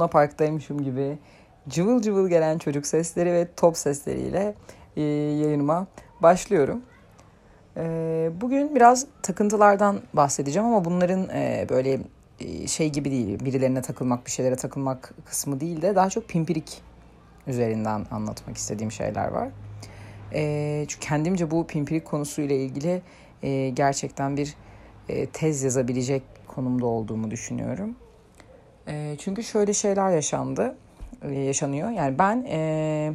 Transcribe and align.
Luna 0.00 0.08
Park'taymışım 0.08 0.82
gibi 0.82 1.18
cıvıl 1.68 2.02
cıvıl 2.02 2.28
gelen 2.28 2.58
çocuk 2.58 2.86
sesleri 2.86 3.32
ve 3.32 3.48
top 3.56 3.76
sesleriyle 3.76 4.54
e, 4.96 5.02
yayınıma 5.02 5.86
başlıyorum. 6.22 6.82
E, 7.76 8.30
bugün 8.40 8.74
biraz 8.74 9.06
takıntılardan 9.22 10.00
bahsedeceğim 10.12 10.68
ama 10.68 10.84
bunların 10.84 11.28
e, 11.28 11.66
böyle 11.68 12.00
e, 12.40 12.66
şey 12.66 12.92
gibi 12.92 13.10
değil, 13.10 13.44
birilerine 13.44 13.82
takılmak, 13.82 14.26
bir 14.26 14.30
şeylere 14.30 14.56
takılmak 14.56 15.14
kısmı 15.24 15.60
değil 15.60 15.82
de 15.82 15.94
daha 15.94 16.10
çok 16.10 16.28
pimpirik 16.28 16.82
üzerinden 17.46 18.06
anlatmak 18.10 18.56
istediğim 18.56 18.92
şeyler 18.92 19.28
var. 19.28 19.48
E, 20.34 20.84
çünkü 20.88 21.06
kendimce 21.06 21.50
bu 21.50 21.66
pimpirik 21.66 22.04
konusuyla 22.04 22.56
ilgili 22.56 23.02
e, 23.42 23.68
gerçekten 23.70 24.36
bir 24.36 24.54
e, 25.08 25.26
tez 25.26 25.62
yazabilecek 25.62 26.22
konumda 26.46 26.86
olduğumu 26.86 27.30
düşünüyorum. 27.30 27.96
E, 28.88 29.16
çünkü 29.18 29.42
şöyle 29.42 29.74
şeyler 29.74 30.10
yaşandı, 30.10 30.76
e, 31.22 31.34
yaşanıyor. 31.34 31.90
Yani 31.90 32.18
ben 32.18 32.46
e, 32.48 33.12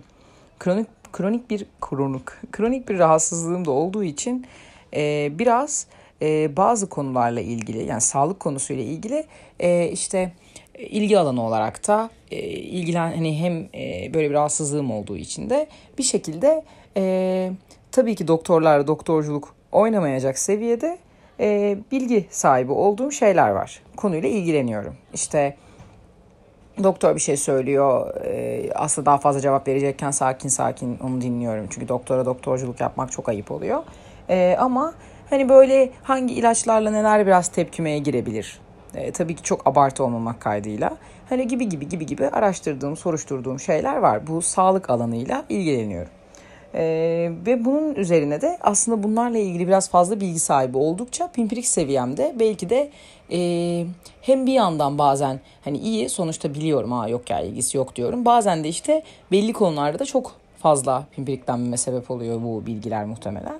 kronik 0.59 0.87
kronik 1.13 1.49
bir 1.49 1.65
kronik 1.81 2.25
kronik 2.51 2.89
bir 2.89 2.99
rahatsızlığım 2.99 3.65
da 3.65 3.71
olduğu 3.71 4.03
için 4.03 4.45
e, 4.93 5.31
biraz 5.39 5.87
e, 6.21 6.57
bazı 6.57 6.89
konularla 6.89 7.41
ilgili 7.41 7.85
yani 7.85 8.01
sağlık 8.01 8.39
konusuyla 8.39 8.83
ilgili 8.83 9.25
e, 9.59 9.87
işte 9.87 10.31
ilgi 10.77 11.19
alanı 11.19 11.43
olarak 11.43 11.87
da 11.87 12.09
e, 12.31 12.37
ilgilen 12.47 13.11
hani 13.11 13.39
hem 13.39 13.69
e, 13.75 14.13
böyle 14.13 14.29
bir 14.29 14.33
rahatsızlığım 14.33 14.91
olduğu 14.91 15.17
için 15.17 15.49
de 15.49 15.67
bir 15.97 16.03
şekilde 16.03 16.63
e, 16.97 17.51
tabii 17.91 18.15
ki 18.15 18.27
doktorlar 18.27 18.87
doktorculuk 18.87 19.55
oynamayacak 19.71 20.37
seviyede 20.37 20.97
e, 21.39 21.77
bilgi 21.91 22.25
sahibi 22.29 22.71
olduğum 22.71 23.11
şeyler 23.11 23.49
var. 23.49 23.81
Konuyla 23.95 24.29
ilgileniyorum. 24.29 24.95
İşte 25.13 25.57
doktor 26.83 27.15
bir 27.15 27.21
şey 27.21 27.37
söylüyor. 27.37 28.15
E, 28.25 28.69
aslında 28.75 29.05
daha 29.05 29.17
fazla 29.17 29.41
cevap 29.41 29.67
verecekken 29.67 30.11
sakin 30.11 30.49
sakin 30.49 30.97
onu 31.03 31.21
dinliyorum. 31.21 31.67
Çünkü 31.69 31.87
doktora 31.87 32.25
doktorculuk 32.25 32.79
yapmak 32.79 33.11
çok 33.11 33.29
ayıp 33.29 33.51
oluyor. 33.51 33.83
E, 34.29 34.55
ama 34.59 34.93
hani 35.29 35.49
böyle 35.49 35.89
hangi 36.03 36.33
ilaçlarla 36.33 36.91
neler 36.91 37.27
biraz 37.27 37.47
tepkimeye 37.47 37.99
girebilir? 37.99 38.59
E, 38.95 39.11
tabii 39.11 39.35
ki 39.35 39.43
çok 39.43 39.67
abartı 39.67 40.03
olmamak 40.03 40.41
kaydıyla. 40.41 40.97
Hani 41.29 41.47
gibi 41.47 41.69
gibi 41.69 41.89
gibi 41.89 42.05
gibi 42.05 42.27
araştırdığım, 42.27 42.97
soruşturduğum 42.97 43.59
şeyler 43.59 43.97
var. 43.97 44.27
Bu 44.27 44.41
sağlık 44.41 44.89
alanıyla 44.89 45.45
ilgileniyorum. 45.49 46.11
Ee, 46.75 47.31
ve 47.45 47.65
bunun 47.65 47.95
üzerine 47.95 48.41
de 48.41 48.57
aslında 48.61 49.03
bunlarla 49.03 49.37
ilgili 49.37 49.67
biraz 49.67 49.89
fazla 49.89 50.21
bilgi 50.21 50.39
sahibi 50.39 50.77
oldukça 50.77 51.27
pimpirik 51.27 51.67
seviyemde 51.67 52.35
belki 52.39 52.69
de 52.69 52.89
e, 53.31 53.39
hem 54.21 54.45
bir 54.45 54.53
yandan 54.53 54.97
bazen 54.97 55.39
hani 55.63 55.77
iyi 55.77 56.09
sonuçta 56.09 56.53
biliyorum 56.53 56.91
ha 56.91 57.09
yok 57.09 57.29
ya 57.29 57.39
ilgisi 57.39 57.77
yok 57.77 57.95
diyorum. 57.95 58.25
Bazen 58.25 58.63
de 58.63 58.69
işte 58.69 59.03
belli 59.31 59.53
konularda 59.53 59.99
da 59.99 60.05
çok 60.05 60.31
fazla 60.57 61.03
pimpiriklenmeme 61.11 61.77
sebep 61.77 62.11
oluyor 62.11 62.41
bu 62.43 62.65
bilgiler 62.65 63.05
muhtemelen. 63.05 63.59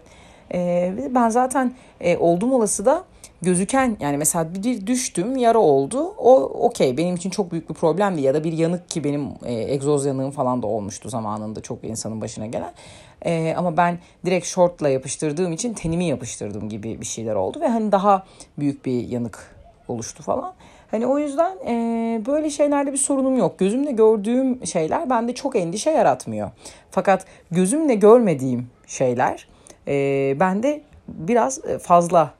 Ee, 0.54 0.94
ben 1.10 1.30
zaten 1.30 1.74
e, 2.02 2.18
oldum 2.18 2.54
olası 2.54 2.86
da 2.86 3.04
gözüken 3.42 3.98
yani 4.00 4.18
mesela 4.18 4.48
bir 4.64 4.88
düştüm 4.88 5.38
yara 5.38 5.60
oldu 5.60 6.14
o 6.18 6.36
okey 6.42 6.98
benim 6.98 7.16
için 7.16 7.30
çok 7.30 7.52
büyük 7.52 7.70
bir 7.70 7.74
problemdi 7.74 8.22
ya 8.22 8.34
da 8.34 8.44
bir 8.44 8.54
yanık 8.54 8.90
ki 8.90 9.04
benim 9.04 9.30
e, 9.46 9.54
egzoz 9.54 10.06
yanığım 10.06 10.32
falan 10.32 10.62
da 10.62 10.68
olmuştu 10.68 11.10
zamanında 11.10 11.62
çok 11.62 11.84
insanın 11.84 12.22
başına 12.22 12.46
gelen 12.46 12.72
e, 13.22 13.54
ama 13.58 13.78
ben 13.78 13.98
direkt 14.26 14.46
şortla 14.46 14.90
yapıştırdığım 14.90 15.54
için 15.54 15.74
tenimi 15.74 16.06
yapıştırdım 16.06 16.70
gibi 16.70 17.02
bir 17.02 17.06
şeyler 17.06 17.36
oldu 17.36 17.62
ve 17.62 17.68
hani 17.68 17.92
daha 17.92 18.26
büyük 18.60 18.86
bir 18.86 19.08
yanık 19.08 19.56
oluştu 19.88 20.24
falan. 20.24 20.54
Hani 20.92 21.08
o 21.08 21.20
yüzden 21.20 21.58
e, 21.68 22.22
böyle 22.26 22.50
şeylerde 22.50 22.94
bir 22.94 22.98
sorunum 22.98 23.38
yok. 23.38 23.60
Gözümle 23.60 23.92
gördüğüm 23.92 24.68
şeyler 24.68 25.10
bende 25.10 25.36
çok 25.36 25.56
endişe 25.56 25.92
yaratmıyor. 25.92 26.52
Fakat 26.92 27.26
gözümle 27.52 27.96
görmediğim 27.96 28.68
şeyler 28.88 29.48
e, 29.88 29.94
bende 30.40 30.82
biraz 31.08 31.62
fazla 31.82 32.34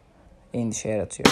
endişe 0.54 0.90
yaratıyor. 0.90 1.30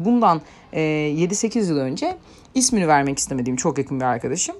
Bundan 0.00 0.40
e, 0.72 0.80
7-8 0.80 1.68
yıl 1.68 1.76
önce 1.76 2.16
ismini 2.54 2.88
vermek 2.88 3.18
istemediğim 3.18 3.56
çok 3.56 3.78
yakın 3.78 4.00
bir 4.00 4.04
arkadaşım 4.04 4.56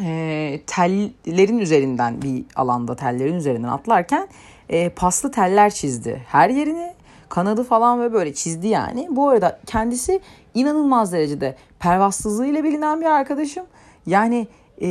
e, 0.00 0.60
tellerin 0.66 1.58
üzerinden 1.58 2.22
bir 2.22 2.44
alanda 2.56 2.96
tellerin 2.96 3.34
üzerinden 3.34 3.68
atlarken 3.68 4.28
e, 4.68 4.88
paslı 4.88 5.30
teller 5.30 5.70
çizdi 5.70 6.22
her 6.28 6.50
yerini 6.50 6.94
kanadı 7.28 7.64
falan 7.64 8.00
ve 8.00 8.12
böyle 8.12 8.34
çizdi 8.34 8.68
yani. 8.68 9.08
Bu 9.10 9.28
arada 9.28 9.60
kendisi 9.66 10.20
inanılmaz 10.54 11.12
derecede 11.12 11.56
pervasızlığıyla 11.78 12.64
bilinen 12.64 13.00
bir 13.00 13.06
arkadaşım. 13.06 13.66
Yani 14.06 14.48
e, 14.82 14.86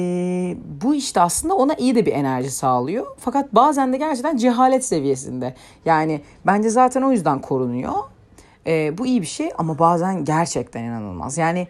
bu 0.82 0.96
işte 0.96 1.22
aslında 1.22 1.56
ona 1.56 1.74
iyi 1.74 1.96
de 1.96 2.06
bir 2.06 2.12
enerji 2.12 2.52
sağlıyor. 2.52 3.06
Fakat 3.20 3.56
bazen 3.56 3.94
de 3.94 3.98
gerçekten 3.98 4.38
cehalet 4.38 4.86
seviyesinde. 4.86 5.56
Yani 5.86 6.22
bence 6.46 6.70
zaten 6.70 7.02
o 7.02 7.12
yüzden 7.12 7.42
korunuyor. 7.42 7.94
E, 8.68 8.98
bu 8.98 9.06
iyi 9.06 9.22
bir 9.22 9.28
şey 9.28 9.50
ama 9.58 9.80
bazen 9.80 10.26
gerçekten 10.26 10.84
inanılmaz. 10.84 11.38
Yani 11.38 11.68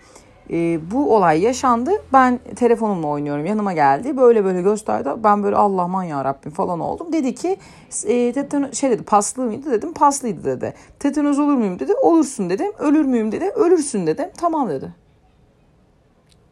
e, 0.49 0.91
bu 0.91 1.15
olay 1.15 1.41
yaşandı. 1.41 1.91
Ben 2.13 2.39
telefonumla 2.55 3.07
oynuyorum. 3.07 3.45
Yanıma 3.45 3.73
geldi. 3.73 4.17
Böyle 4.17 4.45
böyle 4.45 4.61
gösterdi. 4.61 5.09
Ben 5.23 5.43
böyle 5.43 5.55
Allah 5.55 5.81
aman 5.81 6.03
ya 6.03 6.25
Rabbim 6.25 6.51
falan 6.51 6.79
oldum. 6.79 7.13
Dedi 7.13 7.35
ki 7.35 7.57
e, 8.05 8.33
tetano, 8.33 8.73
şey 8.73 8.91
dedi 8.91 9.03
paslı 9.03 9.43
mıydı 9.43 9.71
dedim. 9.71 9.93
Paslıydı 9.93 10.43
dedi. 10.43 10.73
Tetanoz 10.99 11.39
olur 11.39 11.53
muyum 11.53 11.79
dedi. 11.79 11.93
Olursun 11.93 12.49
dedim. 12.49 12.71
Ölür 12.79 13.05
müyüm 13.05 13.31
dedi. 13.31 13.45
Ölürsün 13.45 14.07
dedim. 14.07 14.29
Tamam 14.37 14.69
dedi. 14.69 14.93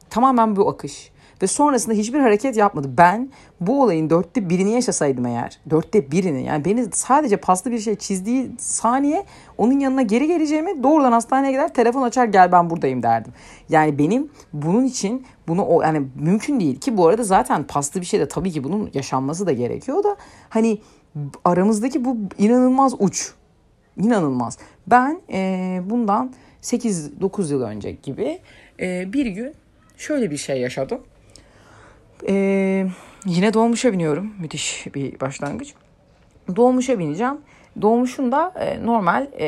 Tamamen 0.09 0.55
bu 0.55 0.69
akış. 0.69 1.11
Ve 1.41 1.47
sonrasında 1.47 1.95
hiçbir 1.95 2.19
hareket 2.19 2.57
yapmadı. 2.57 2.89
Ben 2.97 3.29
bu 3.61 3.83
olayın 3.83 4.09
dörtte 4.09 4.49
birini 4.49 4.71
yaşasaydım 4.71 5.25
eğer. 5.25 5.59
Dörtte 5.69 6.11
birini 6.11 6.43
yani 6.43 6.65
beni 6.65 6.85
sadece 6.91 7.37
paslı 7.37 7.71
bir 7.71 7.79
şey 7.79 7.95
çizdiği 7.95 8.51
saniye 8.57 9.25
onun 9.57 9.79
yanına 9.79 10.01
geri 10.01 10.27
geleceğimi 10.27 10.83
doğrudan 10.83 11.11
hastaneye 11.11 11.51
gider 11.51 11.73
telefon 11.73 12.01
açar 12.01 12.25
gel 12.25 12.51
ben 12.51 12.69
buradayım 12.69 13.03
derdim. 13.03 13.33
Yani 13.69 13.97
benim 13.97 14.29
bunun 14.53 14.85
için 14.85 15.25
bunu 15.47 15.65
o 15.65 15.81
yani 15.81 16.07
mümkün 16.15 16.59
değil 16.59 16.79
ki 16.79 16.97
bu 16.97 17.07
arada 17.07 17.23
zaten 17.23 17.63
paslı 17.63 18.01
bir 18.01 18.05
şey 18.05 18.19
de 18.19 18.27
tabii 18.27 18.51
ki 18.51 18.63
bunun 18.63 18.89
yaşanması 18.93 19.45
da 19.45 19.51
gerekiyor 19.51 20.03
da 20.03 20.17
hani 20.49 20.77
aramızdaki 21.45 22.05
bu 22.05 22.17
inanılmaz 22.37 22.93
uç. 22.99 23.33
İnanılmaz. 23.97 24.57
Ben 24.87 25.21
e, 25.33 25.81
bundan 25.85 26.33
8-9 26.61 27.51
yıl 27.51 27.61
önce 27.61 27.91
gibi 27.91 28.39
e, 28.79 29.13
bir 29.13 29.25
gün 29.25 29.53
şöyle 29.97 30.31
bir 30.31 30.37
şey 30.37 30.61
yaşadım. 30.61 31.01
Ee, 32.27 32.87
yine 33.25 33.53
dolmuşa 33.53 33.93
biniyorum. 33.93 34.33
Müthiş 34.39 34.87
bir 34.95 35.19
başlangıç. 35.19 35.73
Dolmuşa 36.55 36.99
bineceğim. 36.99 37.37
Dolmuşun 37.81 38.31
da 38.31 38.53
e, 38.59 38.85
normal 38.85 39.27
e, 39.39 39.47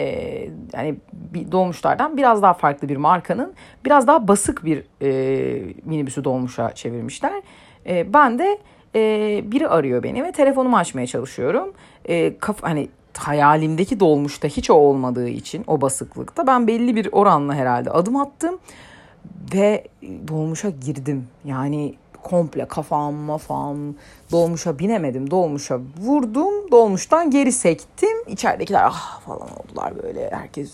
yani 0.74 0.96
bir 1.14 1.52
dolmuşlardan 1.52 2.18
biraz 2.18 2.42
daha 2.42 2.54
farklı 2.54 2.90
bir 2.90 2.98
markanın 2.98 3.54
biraz 3.86 4.08
daha 4.08 4.28
basık 4.28 4.66
bir 4.66 4.84
e, 5.02 5.74
minibüsü 5.86 6.24
dolmuşa 6.24 6.72
çevirmişler. 6.76 7.42
E, 7.88 8.14
ben 8.14 8.40
de 8.40 8.58
e, 8.96 9.42
biri 9.52 9.68
arıyor 9.68 10.04
beni 10.04 10.24
ve 10.24 10.32
telefonumu 10.32 10.78
açmaya 10.78 11.08
çalışıyorum. 11.08 11.74
E, 12.06 12.38
kaf 12.38 12.64
hani 12.64 12.90
hayalimdeki 13.18 14.00
dolmuşta 14.00 14.48
hiç 14.48 14.70
o 14.70 14.74
olmadığı 14.74 15.30
için 15.30 15.64
o 15.68 15.82
basıklıkta 15.82 16.48
ben 16.48 16.68
belli 16.68 16.96
bir 16.96 17.10
oranla 17.12 17.56
herhalde 17.56 17.90
adım 17.90 18.16
attım 18.16 18.60
ve 19.54 19.84
dolmuşa 20.28 20.70
girdim. 20.70 21.28
Yani 21.46 21.96
komple 22.24 22.66
kafam 22.68 23.14
mafam 23.14 23.78
dolmuşa 24.32 24.80
binemedim. 24.80 25.32
Dolmuşa 25.32 25.80
vurdum. 26.02 26.72
Dolmuştan 26.72 27.32
geri 27.32 27.52
sektim. 27.52 28.18
İçeridekiler 28.28 28.84
ah 28.84 29.22
falan 29.22 29.48
oldular 29.60 30.04
böyle. 30.04 30.30
Herkes 30.32 30.72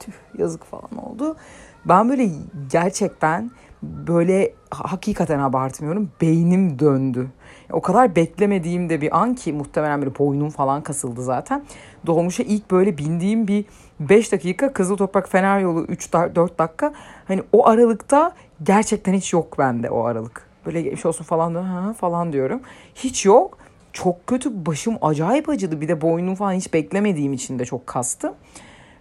tüh 0.00 0.12
yazık 0.38 0.64
falan 0.64 1.06
oldu. 1.06 1.36
Ben 1.84 2.08
böyle 2.08 2.30
gerçekten 2.70 3.50
böyle 3.82 4.54
hakikaten 4.70 5.38
abartmıyorum. 5.38 6.10
Beynim 6.20 6.78
döndü. 6.78 7.28
O 7.72 7.82
kadar 7.82 8.16
beklemediğim 8.16 8.90
de 8.90 9.00
bir 9.00 9.18
an 9.18 9.34
ki 9.34 9.52
muhtemelen 9.52 10.02
böyle 10.02 10.18
boynum 10.18 10.50
falan 10.50 10.82
kasıldı 10.82 11.22
zaten. 11.22 11.64
Dolmuşa 12.06 12.42
ilk 12.42 12.70
böyle 12.70 12.98
bindiğim 12.98 13.48
bir 13.48 13.64
5 14.00 14.32
dakika 14.32 14.72
Kızıl 14.72 14.96
Toprak 14.96 15.28
Fener 15.28 15.60
Yolu 15.60 15.84
3-4 15.84 16.58
dakika. 16.58 16.92
Hani 17.28 17.42
o 17.52 17.66
aralıkta 17.66 18.32
gerçekten 18.62 19.12
hiç 19.12 19.32
yok 19.32 19.58
bende 19.58 19.90
o 19.90 20.04
aralık. 20.04 20.46
Böyle 20.66 20.82
geçmiş 20.82 21.06
olsun 21.06 21.24
falan 21.24 21.52
diyorum, 21.52 21.68
ha, 21.68 21.92
falan 21.92 22.32
diyorum. 22.32 22.60
Hiç 22.94 23.26
yok. 23.26 23.58
Çok 23.92 24.26
kötü 24.26 24.66
başım 24.66 24.98
acayip 25.02 25.48
acıdı. 25.48 25.80
Bir 25.80 25.88
de 25.88 26.00
boynum 26.00 26.34
falan 26.34 26.52
hiç 26.52 26.74
beklemediğim 26.74 27.32
için 27.32 27.58
de 27.58 27.64
çok 27.64 27.86
kastı. 27.86 28.34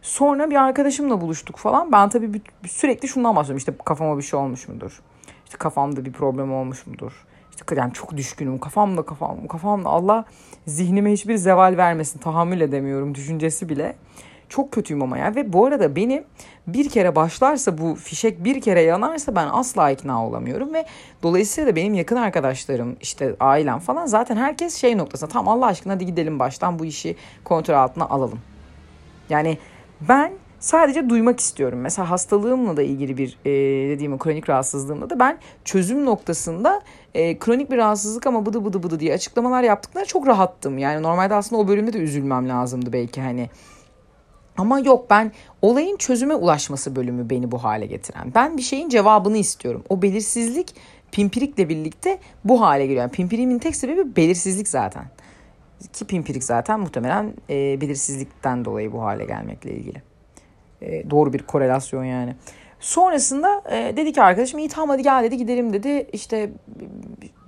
Sonra 0.02 0.50
bir 0.50 0.56
arkadaşımla 0.56 1.22
buluştuk 1.22 1.58
falan. 1.58 1.92
Ben 1.92 2.10
tabii 2.10 2.42
sürekli 2.68 3.08
şundan 3.08 3.36
bahsediyorum. 3.36 3.58
İşte 3.58 3.74
kafama 3.86 4.18
bir 4.18 4.24
şey 4.24 4.40
olmuş 4.40 4.68
mudur? 4.68 5.02
İşte 5.46 5.58
kafamda 5.58 6.06
bir 6.06 6.12
problem 6.12 6.54
olmuş 6.54 6.88
mudur? 6.88 7.26
İşte 7.52 7.76
yani 7.76 7.94
çok 7.94 8.18
düşkünüm. 8.18 8.60
Kafamda 8.60 9.02
kafam, 9.02 9.48
kafamda 9.48 9.90
Allah 9.90 10.26
zihnime 10.68 11.12
hiçbir 11.12 11.36
zeval 11.36 11.78
vermesin. 11.78 12.20
Tahammül 12.20 12.62
edemiyorum 12.62 13.16
düşüncesi 13.16 13.70
bile. 13.70 13.96
Çok 14.56 14.72
kötüyüm 14.72 15.04
ama 15.04 15.18
ya. 15.18 15.36
Ve 15.36 15.54
bu 15.54 15.66
arada 15.66 15.96
benim 15.96 16.24
bir 16.68 16.90
kere 16.90 17.16
başlarsa 17.16 17.78
bu 17.78 17.96
fişek 17.96 18.44
bir 18.44 18.62
kere 18.62 18.82
yanarsa 18.82 19.36
ben 19.36 19.48
asla 19.52 19.92
ikna 19.92 20.28
olamıyorum. 20.28 20.74
Ve 20.74 20.86
dolayısıyla 21.24 21.72
da 21.72 21.76
benim 21.76 21.94
yakın 21.94 22.16
arkadaşlarım 22.16 22.96
işte 23.02 23.36
ailem 23.40 23.80
falan 23.80 24.06
zaten 24.06 24.38
herkes 24.38 24.76
şey 24.76 24.98
noktasında 24.98 25.30
tam 25.30 25.48
Allah 25.48 25.66
aşkına 25.66 25.94
hadi 25.94 26.06
gidelim 26.06 26.40
baştan 26.40 26.80
bu 26.80 26.86
işi 26.86 27.16
kontrol 27.44 27.74
altına 27.74 28.06
alalım. 28.06 28.40
Yani 29.30 29.58
ben 30.02 30.34
sadece 30.60 31.10
duymak 31.10 31.40
istiyorum. 31.40 31.80
Mesela 31.80 32.10
hastalığımla 32.10 32.78
da 32.78 32.82
ilgili 32.82 33.18
bir 33.18 33.38
e, 33.46 33.52
dediğim 33.90 34.18
kronik 34.18 34.50
rahatsızlığımla 34.50 35.10
da 35.10 35.20
ben 35.20 35.38
çözüm 35.66 36.06
noktasında 36.06 36.82
e, 37.14 37.40
kronik 37.40 37.72
bir 37.72 37.78
rahatsızlık 37.78 38.28
ama 38.28 38.46
bıdı 38.46 38.66
bıdı 38.66 38.84
bıdı 38.84 39.00
diye 39.00 39.14
açıklamalar 39.14 39.64
yaptıklarına 39.64 40.08
çok 40.08 40.28
rahattım. 40.28 40.78
Yani 40.78 41.04
normalde 41.04 41.36
aslında 41.36 41.62
o 41.62 41.68
bölümde 41.68 41.94
de 41.94 41.98
üzülmem 41.98 42.50
lazımdı 42.50 42.94
belki 42.94 43.22
hani. 43.22 43.50
Ama 44.58 44.80
yok 44.80 45.10
ben 45.10 45.32
olayın 45.62 45.98
çözüme 45.98 46.36
ulaşması 46.36 46.96
bölümü 46.96 47.30
beni 47.30 47.52
bu 47.52 47.64
hale 47.64 47.86
getiren. 47.86 48.32
Ben 48.36 48.58
bir 48.58 48.62
şeyin 48.62 48.90
cevabını 48.90 49.38
istiyorum. 49.38 49.84
O 49.90 50.02
belirsizlik 50.02 50.76
pimpirikle 51.12 51.70
birlikte 51.70 52.20
bu 52.44 52.62
hale 52.62 52.86
geliyor. 52.86 53.02
Yani 53.02 53.12
pimpiriğimin 53.12 53.60
tek 53.60 53.76
sebebi 53.76 54.16
belirsizlik 54.16 54.68
zaten. 54.68 55.06
Ki 55.94 56.06
pimpirik 56.08 56.44
zaten 56.44 56.80
muhtemelen 56.80 57.34
e, 57.50 57.82
belirsizlikten 57.82 58.66
dolayı 58.66 58.92
bu 58.92 59.02
hale 59.02 59.26
gelmekle 59.26 59.72
ilgili. 59.72 60.02
E, 60.82 61.10
doğru 61.10 61.34
bir 61.34 61.44
korelasyon 61.44 62.04
yani. 62.04 62.36
Sonrasında 62.80 63.62
e, 63.72 63.98
dedi 63.98 64.14
ki 64.14 64.22
arkadaşım 64.22 64.60
iyi 64.60 64.70
tamam 64.70 64.90
hadi 64.90 65.04
gel 65.04 65.24
dedi 65.24 65.38
gidelim 65.38 65.74
dedi. 65.74 66.08
İşte 66.14 66.52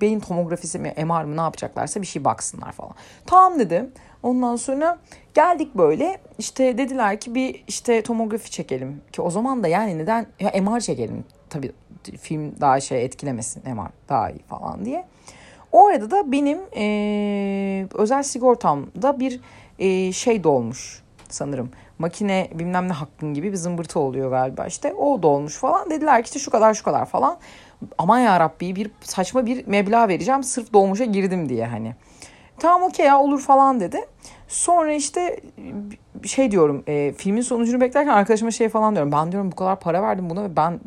beyin 0.00 0.20
tomografisi 0.20 0.78
mi 0.78 0.94
MR 0.96 1.24
mı 1.24 1.36
ne 1.36 1.40
yapacaklarsa 1.40 2.02
bir 2.02 2.06
şey 2.06 2.24
baksınlar 2.24 2.72
falan. 2.72 2.92
Tamam 3.26 3.58
dedim. 3.58 3.92
Ondan 4.26 4.56
sonra 4.56 4.98
geldik 5.34 5.74
böyle 5.74 6.18
işte 6.38 6.78
dediler 6.78 7.20
ki 7.20 7.34
bir 7.34 7.64
işte 7.68 8.02
tomografi 8.02 8.50
çekelim. 8.50 9.00
Ki 9.12 9.22
o 9.22 9.30
zaman 9.30 9.62
da 9.62 9.68
yani 9.68 9.98
neden 9.98 10.26
ya 10.40 10.62
MR 10.62 10.80
çekelim. 10.80 11.24
Tabii 11.50 11.72
film 12.20 12.60
daha 12.60 12.80
şey 12.80 13.04
etkilemesin 13.04 13.62
MR 13.74 13.90
daha 14.08 14.30
iyi 14.30 14.42
falan 14.48 14.84
diye. 14.84 15.04
O 15.72 15.86
arada 15.86 16.10
da 16.10 16.32
benim 16.32 16.58
e, 16.76 17.86
özel 17.94 18.22
sigortamda 18.22 19.20
bir 19.20 19.40
e, 19.78 20.12
şey 20.12 20.44
dolmuş 20.44 21.02
sanırım. 21.28 21.70
Makine 21.98 22.48
bilmem 22.54 22.88
ne 22.88 22.92
hakkın 22.92 23.34
gibi 23.34 23.52
bir 23.52 23.56
zımbırtı 23.56 24.00
oluyor 24.00 24.30
galiba 24.30 24.66
işte. 24.66 24.94
O 24.94 25.22
dolmuş 25.22 25.56
falan. 25.56 25.90
Dediler 25.90 26.22
ki 26.22 26.26
işte 26.26 26.38
şu 26.38 26.50
kadar 26.50 26.74
şu 26.74 26.84
kadar 26.84 27.06
falan. 27.06 27.38
Aman 27.98 28.18
ya 28.18 28.40
Rabbi 28.40 28.76
bir 28.76 28.90
saçma 29.00 29.46
bir 29.46 29.66
meblağ 29.66 30.08
vereceğim 30.08 30.42
sırf 30.42 30.72
dolmuşa 30.72 31.04
girdim 31.04 31.48
diye 31.48 31.66
hani. 31.66 31.94
Tamam 32.58 32.82
okey 32.82 33.06
ya 33.06 33.18
olur 33.20 33.40
falan 33.40 33.80
dedi. 33.80 34.00
Sonra 34.48 34.92
işte 34.92 35.40
şey 36.24 36.50
diyorum 36.50 36.82
e, 36.86 37.12
filmin 37.12 37.42
sonucunu 37.42 37.80
beklerken 37.80 38.12
arkadaşıma 38.12 38.50
şey 38.50 38.68
falan 38.68 38.94
diyorum. 38.94 39.12
Ben 39.12 39.32
diyorum 39.32 39.52
bu 39.52 39.56
kadar 39.56 39.80
para 39.80 40.02
verdim 40.02 40.30
buna 40.30 40.44
ve 40.44 40.56
ben 40.56 40.80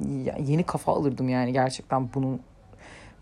yeni 0.48 0.64
kafa 0.64 0.92
alırdım 0.92 1.30
yani 1.30 1.54
gerçekten 1.54 2.10
bunun 2.14 2.42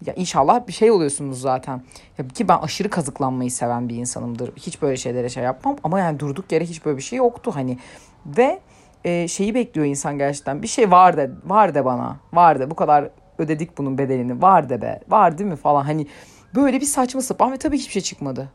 ya 0.06 0.14
inşallah 0.14 0.68
bir 0.68 0.74
şey 0.74 0.92
oluyorsunuz 0.92 1.42
zaten. 1.42 1.82
Ya 2.18 2.28
ki 2.28 2.48
ben 2.48 2.58
aşırı 2.58 2.90
kazıklanmayı 2.90 3.52
seven 3.52 3.90
bir 3.90 3.96
insanımdır. 3.96 4.52
Hiç 4.56 4.82
böyle 4.82 4.98
şeylere 4.98 5.30
şey 5.30 5.44
yapmam 5.44 5.76
ama 5.84 6.00
yani 6.00 6.20
durduk 6.20 6.52
yere 6.52 6.66
hiç 6.66 6.86
böyle 6.86 6.98
bir 6.98 7.04
şey 7.04 7.18
yoktu 7.18 7.52
hani. 7.56 7.78
Ve 8.26 8.60
e, 9.04 9.28
şeyi 9.28 9.56
bekliyor 9.56 9.88
insan 9.88 10.18
gerçekten. 10.18 10.62
Bir 10.62 10.68
şey 10.68 10.92
var 10.92 11.18
de, 11.18 11.32
var 11.46 11.76
de 11.76 11.86
bana. 11.86 12.18
Var 12.34 12.60
de 12.60 12.72
bu 12.72 12.76
kadar 12.76 13.10
ödedik 13.38 13.78
bunun 13.78 13.98
bedelini. 13.98 14.42
Var 14.42 14.70
de 14.70 14.82
be. 14.82 15.00
Var 15.10 15.38
değil 15.38 15.50
mi 15.50 15.56
falan. 15.56 15.84
Hani 15.84 16.08
böyle 16.56 16.82
bir 16.82 16.86
saçma 16.86 17.22
sapan 17.22 17.52
ve 17.52 17.58
tabii 17.58 17.78
hiçbir 17.78 17.92
şey 17.92 18.02
çıkmadı. 18.02 18.50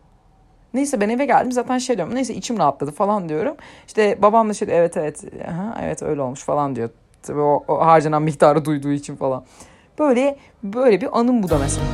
Neyse 0.75 1.01
ben 1.01 1.09
eve 1.09 1.27
geldim 1.27 1.53
zaten 1.53 1.79
şey 1.79 1.97
diyorum. 1.97 2.15
Neyse 2.15 2.35
içim 2.35 2.59
rahatladı 2.59 2.91
falan 2.91 3.29
diyorum. 3.29 3.57
İşte 3.87 4.23
babam 4.23 4.49
da 4.49 4.55
şey 4.55 4.69
diyor, 4.69 4.79
evet 4.79 4.97
evet 4.97 5.25
aha, 5.49 5.79
evet 5.83 6.03
öyle 6.03 6.23
olmuş 6.23 6.45
falan 6.45 6.77
diyor. 6.77 6.91
Tabii 7.23 7.41
o, 7.41 7.65
o 7.69 7.81
harcanan 7.81 8.23
miktarı 8.23 8.65
duyduğu 8.65 8.93
için 8.93 9.17
falan. 9.17 9.45
Böyle 9.99 10.37
böyle 10.63 11.01
bir 11.01 11.19
anım 11.19 11.43
bu 11.43 11.49
da 11.49 11.59
mesela. 11.59 11.87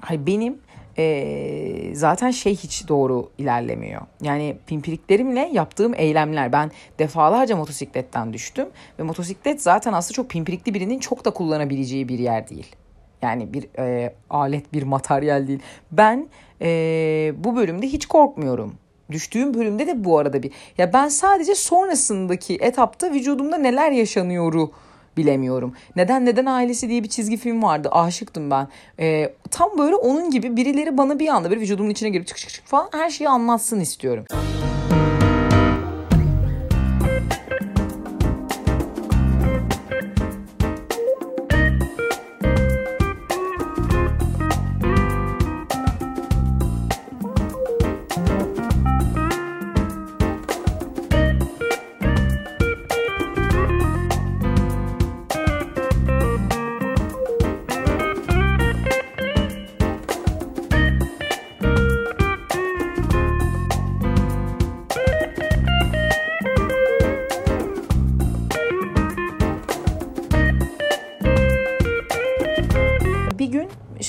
Hay 0.00 0.26
benim 0.26 0.58
e, 0.98 1.90
zaten 1.94 2.30
şey 2.30 2.56
hiç 2.56 2.88
doğru 2.88 3.30
ilerlemiyor. 3.38 4.00
Yani 4.22 4.56
pimpiriklerimle 4.66 5.50
yaptığım 5.52 5.94
eylemler. 5.96 6.52
Ben 6.52 6.70
defalarca 6.98 7.56
motosikletten 7.56 8.32
düştüm. 8.32 8.68
Ve 8.98 9.02
motosiklet 9.02 9.62
zaten 9.62 9.92
aslında 9.92 10.14
çok 10.14 10.30
pimpirikli 10.30 10.74
birinin 10.74 10.98
çok 10.98 11.24
da 11.24 11.30
kullanabileceği 11.30 12.08
bir 12.08 12.18
yer 12.18 12.48
değil. 12.48 12.76
Yani 13.22 13.52
bir 13.52 13.68
e, 13.78 14.14
alet, 14.30 14.72
bir 14.72 14.82
materyal 14.82 15.46
değil. 15.48 15.60
Ben 15.92 16.28
e, 16.62 17.32
bu 17.36 17.56
bölümde 17.56 17.86
hiç 17.86 18.06
korkmuyorum. 18.06 18.74
Düştüğüm 19.10 19.54
bölümde 19.54 19.86
de 19.86 20.04
bu 20.04 20.18
arada 20.18 20.42
bir... 20.42 20.50
Ya 20.78 20.92
ben 20.92 21.08
sadece 21.08 21.54
sonrasındaki 21.54 22.54
etapta 22.54 23.10
vücudumda 23.10 23.56
neler 23.58 23.90
yaşanıyoru 23.90 24.72
bilemiyorum. 25.16 25.74
Neden 25.96 26.26
Neden 26.26 26.46
Ailesi 26.46 26.88
diye 26.88 27.02
bir 27.02 27.08
çizgi 27.08 27.36
film 27.36 27.62
vardı. 27.62 27.88
Aşıktım 27.92 28.50
ben. 28.50 28.68
Ee, 29.00 29.32
tam 29.50 29.78
böyle 29.78 29.94
onun 29.94 30.30
gibi 30.30 30.56
birileri 30.56 30.98
bana 30.98 31.18
bir 31.18 31.28
anda 31.28 31.50
bir 31.50 31.60
vücudumun 31.60 31.90
içine 31.90 32.10
girip 32.10 32.26
çık 32.26 32.36
çık 32.36 32.50
çık 32.50 32.66
falan 32.66 32.88
her 32.92 33.10
şeyi 33.10 33.28
anlatsın 33.28 33.80
istiyorum. 33.80 34.24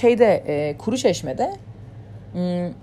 Şeyde 0.06 0.44
e, 0.48 0.78
Kuru 0.78 0.98
Çeşme'de 0.98 1.54
hmm, 2.34 2.74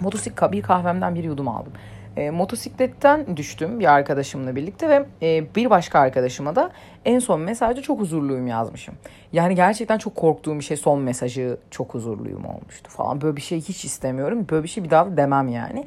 motosiklet 0.00 0.52
bir 0.52 0.62
kahvemden 0.62 1.14
bir 1.14 1.24
yudum 1.24 1.48
aldım. 1.48 1.72
E, 2.16 2.30
motosikletten 2.30 3.36
düştüm 3.36 3.80
bir 3.80 3.92
arkadaşımla 3.92 4.56
birlikte 4.56 4.88
ve 4.88 5.06
e, 5.22 5.54
bir 5.54 5.70
başka 5.70 5.98
arkadaşıma 5.98 6.56
da 6.56 6.70
en 7.04 7.18
son 7.18 7.40
mesajda 7.40 7.82
çok 7.82 8.00
huzurluyum 8.00 8.46
yazmışım. 8.46 8.94
Yani 9.32 9.54
gerçekten 9.54 9.98
çok 9.98 10.14
korktuğum 10.14 10.58
bir 10.58 10.64
şey 10.64 10.76
son 10.76 11.00
mesajı 11.00 11.56
çok 11.70 11.94
huzurluyum 11.94 12.44
olmuştu 12.44 12.90
falan. 12.90 13.20
Böyle 13.20 13.36
bir 13.36 13.42
şey 13.42 13.60
hiç 13.60 13.84
istemiyorum. 13.84 14.46
Böyle 14.50 14.62
bir 14.62 14.68
şey 14.68 14.84
bir 14.84 14.90
daha 14.90 15.06
da 15.06 15.16
demem 15.16 15.48
yani. 15.48 15.84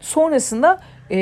Sonrasında 0.00 0.80
e, 1.10 1.16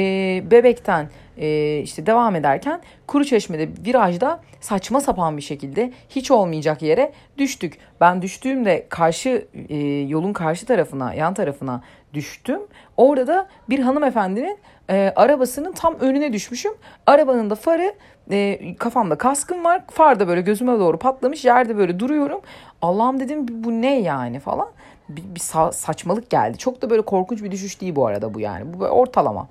bebekten 0.50 1.08
e, 1.38 1.78
işte 1.78 2.06
devam 2.06 2.36
ederken 2.36 2.80
Kuru 3.06 3.24
Çeşme'de 3.24 3.68
virajda 3.86 4.40
saçma 4.60 5.00
sapan 5.00 5.36
bir 5.36 5.42
şekilde 5.42 5.92
hiç 6.08 6.30
olmayacak 6.30 6.82
yere 6.82 7.12
düştük. 7.38 7.78
Ben 8.00 8.22
düştüğümde 8.22 8.86
karşı 8.88 9.46
e, 9.68 9.76
yolun 10.08 10.32
karşı 10.32 10.66
tarafına 10.66 11.14
yan 11.14 11.34
tarafına 11.34 11.82
düştüm. 12.14 12.60
Orada 12.96 13.26
da 13.26 13.48
bir 13.68 13.78
hanımefendinin 13.78 14.58
e, 14.90 15.12
arabasının 15.16 15.72
tam 15.72 15.94
önüne 15.94 16.32
düşmüşüm. 16.32 16.72
Arabanın 17.06 17.50
da 17.50 17.54
farı 17.54 17.94
e, 18.30 18.74
kafamda 18.78 19.18
kaskım 19.18 19.64
var. 19.64 19.82
Far 19.90 20.20
da 20.20 20.28
böyle 20.28 20.40
gözüme 20.40 20.78
doğru 20.78 20.98
patlamış. 20.98 21.44
Yerde 21.44 21.76
böyle 21.76 22.00
duruyorum. 22.00 22.40
Allah'ım 22.82 23.20
dedim 23.20 23.46
bu 23.50 23.70
ne 23.70 24.00
yani 24.00 24.40
falan. 24.40 24.68
Bir, 25.08 25.22
bir 25.34 25.40
sa- 25.40 25.72
saçmalık 25.72 26.30
geldi. 26.30 26.58
Çok 26.58 26.82
da 26.82 26.90
böyle 26.90 27.02
korkunç 27.02 27.42
bir 27.42 27.50
düşüş 27.50 27.80
değil 27.80 27.96
bu 27.96 28.06
arada 28.06 28.34
bu 28.34 28.40
yani. 28.40 28.74
Bu 28.74 28.80
böyle 28.80 28.92
ortalama. 28.92 29.48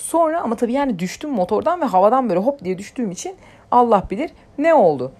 Sonra 0.00 0.40
ama 0.40 0.56
tabii 0.56 0.72
yani 0.72 0.98
düştüm 0.98 1.30
motordan 1.30 1.80
ve 1.80 1.84
havadan 1.84 2.28
böyle 2.28 2.40
hop 2.40 2.64
diye 2.64 2.78
düştüğüm 2.78 3.10
için 3.10 3.36
Allah 3.70 4.02
bilir 4.10 4.30
ne 4.58 4.74
oldu. 4.74 5.12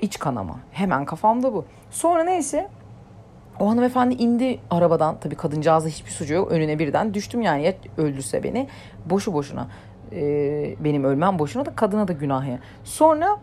İç 0.00 0.18
kanama. 0.18 0.58
Hemen 0.72 1.04
kafamda 1.04 1.54
bu. 1.54 1.64
Sonra 1.90 2.24
neyse 2.24 2.68
o 3.60 3.70
hanımefendi 3.70 4.14
indi 4.14 4.58
arabadan. 4.70 5.16
Tabii 5.20 5.34
kadıncağızda 5.34 5.88
hiçbir 5.88 6.10
suçu 6.10 6.34
yok. 6.34 6.52
Önüne 6.52 6.78
birden 6.78 7.14
düştüm 7.14 7.42
yani. 7.42 7.62
Ya 7.62 7.74
öldürse 7.96 8.42
beni 8.42 8.68
boşu 9.06 9.32
boşuna. 9.32 9.68
Ee, 10.12 10.74
benim 10.80 11.04
ölmem 11.04 11.38
boşuna 11.38 11.66
da 11.66 11.74
kadına 11.74 12.08
da 12.08 12.12
günah 12.12 12.48
ya. 12.48 12.58
Sonra 12.84 13.36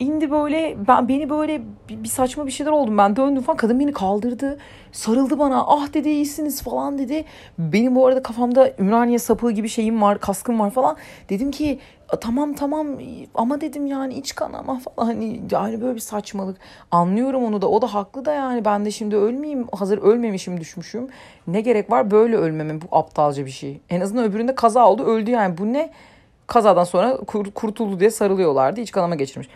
indi 0.00 0.30
böyle 0.30 0.76
ben 0.88 1.08
beni 1.08 1.30
böyle 1.30 1.62
bir, 1.88 2.02
bir 2.04 2.08
saçma 2.08 2.46
bir 2.46 2.50
şeyler 2.50 2.70
oldum. 2.70 2.98
Ben 2.98 3.16
döndüm 3.16 3.42
falan 3.42 3.56
kadın 3.56 3.80
beni 3.80 3.92
kaldırdı. 3.92 4.58
Sarıldı 4.92 5.38
bana. 5.38 5.64
Ah 5.66 5.92
dedi 5.94 6.08
iyisiniz 6.08 6.62
falan 6.62 6.98
dedi. 6.98 7.24
Benim 7.58 7.94
bu 7.94 8.06
arada 8.06 8.22
kafamda 8.22 8.72
Ümraniye 8.78 9.18
sapığı 9.18 9.50
gibi 9.50 9.68
şeyim 9.68 10.02
var 10.02 10.20
kaskım 10.20 10.60
var 10.60 10.70
falan. 10.70 10.96
Dedim 11.28 11.50
ki 11.50 11.78
tamam 12.20 12.54
tamam. 12.54 12.86
Ama 13.34 13.60
dedim 13.60 13.86
yani 13.86 14.14
iç 14.14 14.34
kanama 14.34 14.80
falan. 14.80 15.06
Hani 15.06 15.40
yani 15.50 15.80
böyle 15.80 15.94
bir 15.94 16.00
saçmalık. 16.00 16.58
Anlıyorum 16.90 17.44
onu 17.44 17.62
da. 17.62 17.68
O 17.68 17.82
da 17.82 17.94
haklı 17.94 18.24
da 18.24 18.32
yani. 18.32 18.64
Ben 18.64 18.84
de 18.84 18.90
şimdi 18.90 19.16
ölmeyeyim. 19.16 19.66
Hazır 19.72 19.98
ölmemişim 19.98 20.60
düşmüşüm. 20.60 21.08
Ne 21.46 21.60
gerek 21.60 21.90
var 21.90 22.10
böyle 22.10 22.36
ölmeme? 22.36 22.80
Bu 22.80 22.86
aptalca 22.98 23.46
bir 23.46 23.50
şey. 23.50 23.80
En 23.90 24.00
azından 24.00 24.24
öbüründe 24.24 24.54
kaza 24.54 24.88
oldu 24.88 25.04
öldü 25.04 25.30
yani. 25.30 25.58
Bu 25.58 25.72
ne? 25.72 25.90
Kazadan 26.46 26.84
sonra 26.84 27.16
kur, 27.16 27.50
kurtuldu 27.50 28.00
diye 28.00 28.10
sarılıyorlardı. 28.10 28.80
İç 28.80 28.90
kanama 28.90 29.14
geçirmiş 29.14 29.48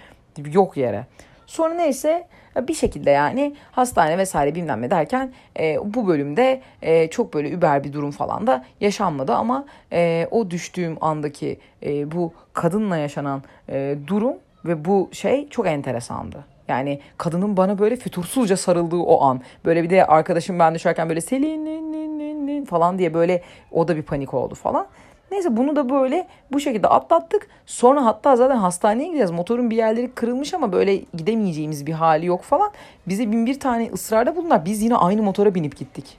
yok 0.53 0.77
yere 0.77 1.07
sonra 1.47 1.75
neyse 1.75 2.27
bir 2.69 2.75
şekilde 2.75 3.11
yani 3.11 3.55
hastane 3.73 4.19
vesaire 4.19 4.55
bilmem 4.55 4.83
ne 4.83 4.91
derken 4.91 5.33
e, 5.59 5.95
bu 5.95 6.09
bölümde 6.09 6.63
e, 6.83 7.09
çok 7.09 7.35
böyle 7.35 7.51
über 7.51 7.85
bir 7.85 7.93
durum 7.93 8.11
falan 8.11 8.47
da 8.47 8.65
yaşanmadı 8.81 9.35
ama 9.35 9.65
e, 9.93 10.29
o 10.31 10.51
düştüğüm 10.51 10.97
andaki 11.01 11.59
e, 11.83 12.13
bu 12.13 12.33
kadınla 12.53 12.97
yaşanan 12.97 13.43
e, 13.69 13.97
durum 14.07 14.35
ve 14.65 14.85
bu 14.85 15.09
şey 15.13 15.49
çok 15.49 15.67
enteresandı. 15.67 16.45
Yani 16.69 17.01
kadının 17.19 17.57
bana 17.57 17.79
böyle 17.79 17.97
fütursuzca 17.97 18.57
sarıldığı 18.57 18.97
o 18.97 19.23
an. 19.23 19.41
Böyle 19.65 19.83
bir 19.83 19.91
de 19.91 20.07
arkadaşım 20.07 20.59
ben 20.59 20.75
düşerken 20.75 21.09
böyle 21.09 21.21
Selin 21.21 22.65
falan 22.65 22.99
diye 22.99 23.15
böyle 23.15 23.43
o 23.71 23.89
da 23.89 23.97
bir 23.97 24.03
panik 24.03 24.35
oldu 24.35 24.55
falan. 24.55 24.87
Neyse 25.33 25.57
bunu 25.57 25.77
da 25.77 25.89
böyle 25.89 26.27
bu 26.53 26.61
şekilde 26.61 26.89
atlattık. 26.89 27.49
Sonra 27.67 28.05
hatta 28.05 28.37
zaten 28.37 28.57
hastaneye 28.57 29.07
gideceğiz. 29.07 29.31
Motorun 29.31 29.71
bir 29.71 29.77
yerleri 29.77 30.11
kırılmış 30.11 30.55
ama 30.55 30.73
böyle 30.73 30.97
gidemeyeceğimiz 30.97 31.87
bir 31.87 31.93
hali 31.93 32.27
yok 32.27 32.43
falan. 32.43 32.71
Bize 33.09 33.33
bin 33.33 33.47
bir 33.47 33.61
tane 33.61 33.91
ısrarda 33.93 34.37
bulunlar. 34.37 34.65
Biz 34.65 34.83
yine 34.83 34.97
aynı 34.97 35.23
motora 35.23 35.55
binip 35.55 35.77
gittik. 35.77 36.19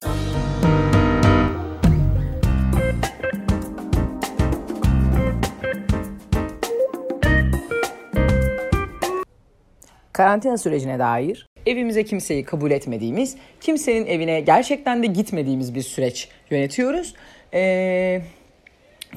Karantina 10.14 10.58
sürecine 10.58 11.00
dair 11.00 11.48
evimize 11.66 12.04
kimseyi 12.04 12.44
kabul 12.46 12.72
etmediğimiz, 12.72 13.36
kimsenin 13.62 14.06
evine 14.06 14.42
gerçekten 14.42 15.04
de 15.04 15.08
gitmediğimiz 15.08 15.76
bir 15.76 15.82
süreç 15.82 16.30
yönetiyoruz. 16.50 17.16
Eee 17.54 18.22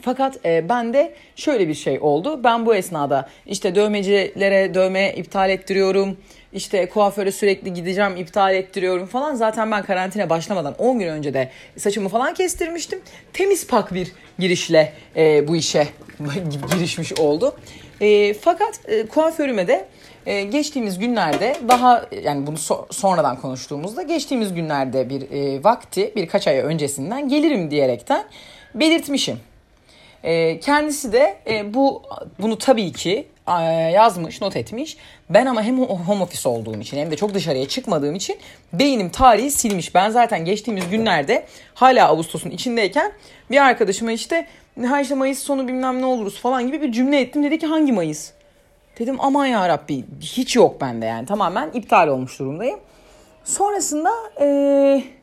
fakat 0.03 0.47
e, 0.47 0.69
ben 0.69 0.95
de 0.95 1.15
şöyle 1.37 1.69
bir 1.69 1.75
şey 1.75 1.99
oldu. 2.00 2.45
Ben 2.45 2.67
bu 2.67 2.75
esnada 2.75 3.29
işte 3.47 3.75
dövmecilere 3.75 4.75
dövme 4.75 5.12
iptal 5.12 5.50
ettiriyorum. 5.50 6.17
İşte 6.53 6.88
kuaföre 6.88 7.33
sürekli 7.33 7.75
gideceğim 7.75 8.17
iptal 8.17 8.55
ettiriyorum 8.55 9.07
falan. 9.07 9.35
Zaten 9.35 9.71
ben 9.71 9.83
karantina 9.83 10.31
başlamadan 10.31 10.75
10 10.79 10.99
gün 10.99 11.07
önce 11.07 11.35
de 11.35 11.50
saçımı 11.76 12.09
falan 12.09 12.35
kestirmiştim. 12.35 13.00
Temiz 13.33 13.67
pak 13.67 13.95
bir 13.95 14.12
girişle 14.38 14.93
e, 15.17 15.49
bu 15.49 15.57
işe 15.57 15.88
girişmiş 16.75 17.12
oldu. 17.12 17.57
E, 18.00 18.35
fakat 18.35 18.81
e, 18.88 19.07
kuaförüme 19.07 19.69
de 19.69 19.88
e, 20.26 20.43
geçtiğimiz 20.43 20.99
günlerde 20.99 21.57
daha 21.69 22.07
yani 22.23 22.47
bunu 22.47 22.57
so- 22.57 22.93
sonradan 22.93 23.41
konuştuğumuzda 23.41 24.03
geçtiğimiz 24.03 24.55
günlerde 24.55 25.11
bir 25.11 25.31
e, 25.31 25.65
vakti 25.65 26.12
birkaç 26.17 26.49
ay 26.49 26.59
öncesinden 26.59 27.29
gelirim 27.29 27.71
diyerekten 27.71 28.25
belirtmişim. 28.75 29.37
E, 30.26 30.61
kendisi 30.61 31.12
de 31.12 31.37
e, 31.47 31.75
bu 31.75 32.02
bunu 32.38 32.59
tabii 32.59 32.92
ki 32.92 33.26
e, 33.49 33.62
yazmış, 33.73 34.40
not 34.40 34.56
etmiş. 34.56 34.97
Ben 35.30 35.47
ama 35.47 35.62
hem 35.62 35.78
home 35.83 36.23
office 36.23 36.49
olduğum 36.49 36.80
için 36.80 36.97
hem 36.97 37.11
de 37.11 37.16
çok 37.16 37.35
dışarıya 37.35 37.68
çıkmadığım 37.68 38.14
için 38.14 38.37
beynim 38.73 39.11
tarihi 39.11 39.50
silmiş. 39.50 39.95
Ben 39.95 40.11
zaten 40.11 40.45
geçtiğimiz 40.45 40.90
günlerde 40.90 41.47
hala 41.75 42.09
Ağustos'un 42.09 42.50
içindeyken 42.50 43.12
bir 43.50 43.64
arkadaşıma 43.64 44.12
işte 44.12 44.47
ha 44.87 45.00
işte 45.00 45.14
Mayıs 45.14 45.38
sonu 45.38 45.68
bilmem 45.68 46.00
ne 46.00 46.06
oluruz 46.06 46.40
falan 46.40 46.66
gibi 46.66 46.83
bir 46.83 46.92
cümle 46.92 47.21
ettim. 47.21 47.42
Dedi 47.42 47.59
ki 47.59 47.66
hangi 47.66 47.92
Mayıs? 47.92 48.30
Dedim 48.99 49.16
aman 49.18 49.47
ya 49.47 49.68
Rabbi 49.68 50.04
hiç 50.21 50.56
yok 50.56 50.80
bende 50.80 51.06
yani 51.06 51.26
tamamen 51.26 51.71
iptal 51.75 52.09
olmuş 52.09 52.38
durumdayım. 52.38 52.80
Sonrasında 53.45 54.11
eee 54.40 55.15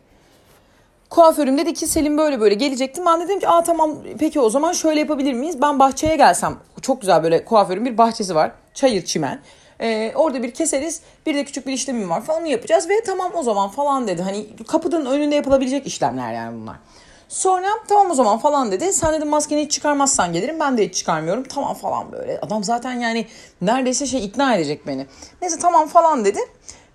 Kuaförüm 1.14 1.58
dedi 1.58 1.74
ki 1.74 1.88
Selim 1.88 2.18
böyle 2.18 2.40
böyle 2.40 2.56
gelecektim. 2.56 3.06
Ben 3.06 3.22
dedim 3.22 3.40
ki 3.40 3.48
aa 3.48 3.64
tamam 3.64 3.98
peki 4.20 4.40
o 4.40 4.50
zaman 4.50 4.74
şöyle 4.74 5.00
yapabilir 5.00 5.34
miyiz? 5.34 5.62
Ben 5.62 5.80
bahçeye 5.80 6.16
gelsem 6.16 6.58
çok 6.82 7.02
güzel 7.02 7.24
böyle 7.24 7.46
kuaförün 7.46 7.86
bir 7.86 7.98
bahçesi 7.98 8.36
var. 8.36 8.52
Çayır 8.74 9.06
çimen. 9.06 9.40
Ee, 9.82 10.12
orada 10.16 10.44
bir 10.44 10.52
keseriz. 10.52 11.02
Bir 11.26 11.36
de 11.36 11.44
küçük 11.46 11.68
bir 11.68 11.74
işlemim 11.74 12.10
var 12.10 12.22
falan 12.22 12.46
yapacağız 12.46 12.90
ve 12.90 12.94
tamam 13.06 13.32
o 13.36 13.44
zaman 13.44 13.70
falan 13.70 14.08
dedi. 14.08 14.22
Hani 14.22 14.48
kapının 14.68 15.06
önünde 15.06 15.36
yapılabilecek 15.36 15.88
işlemler 15.88 16.34
yani 16.34 16.62
bunlar. 16.62 16.76
Sonra 17.30 17.68
tamam 17.88 18.12
o 18.12 18.14
zaman 18.14 18.38
falan 18.38 18.72
dedi. 18.72 18.94
Sen 18.94 19.14
dedim 19.14 19.28
maskeni 19.28 19.62
hiç 19.62 19.72
çıkarmazsan 19.72 20.34
gelirim. 20.34 20.60
Ben 20.60 20.78
de 20.78 20.88
hiç 20.88 20.96
çıkarmıyorum. 20.96 21.44
Tamam 21.44 21.74
falan 21.74 22.12
böyle. 22.12 22.40
Adam 22.42 22.64
zaten 22.64 22.94
yani 22.94 23.28
neredeyse 23.62 24.06
şey 24.06 24.26
ikna 24.26 24.56
edecek 24.56 24.88
beni. 24.88 25.08
Neyse 25.42 25.60
tamam 25.60 25.88
falan 25.88 26.26
dedi. 26.26 26.40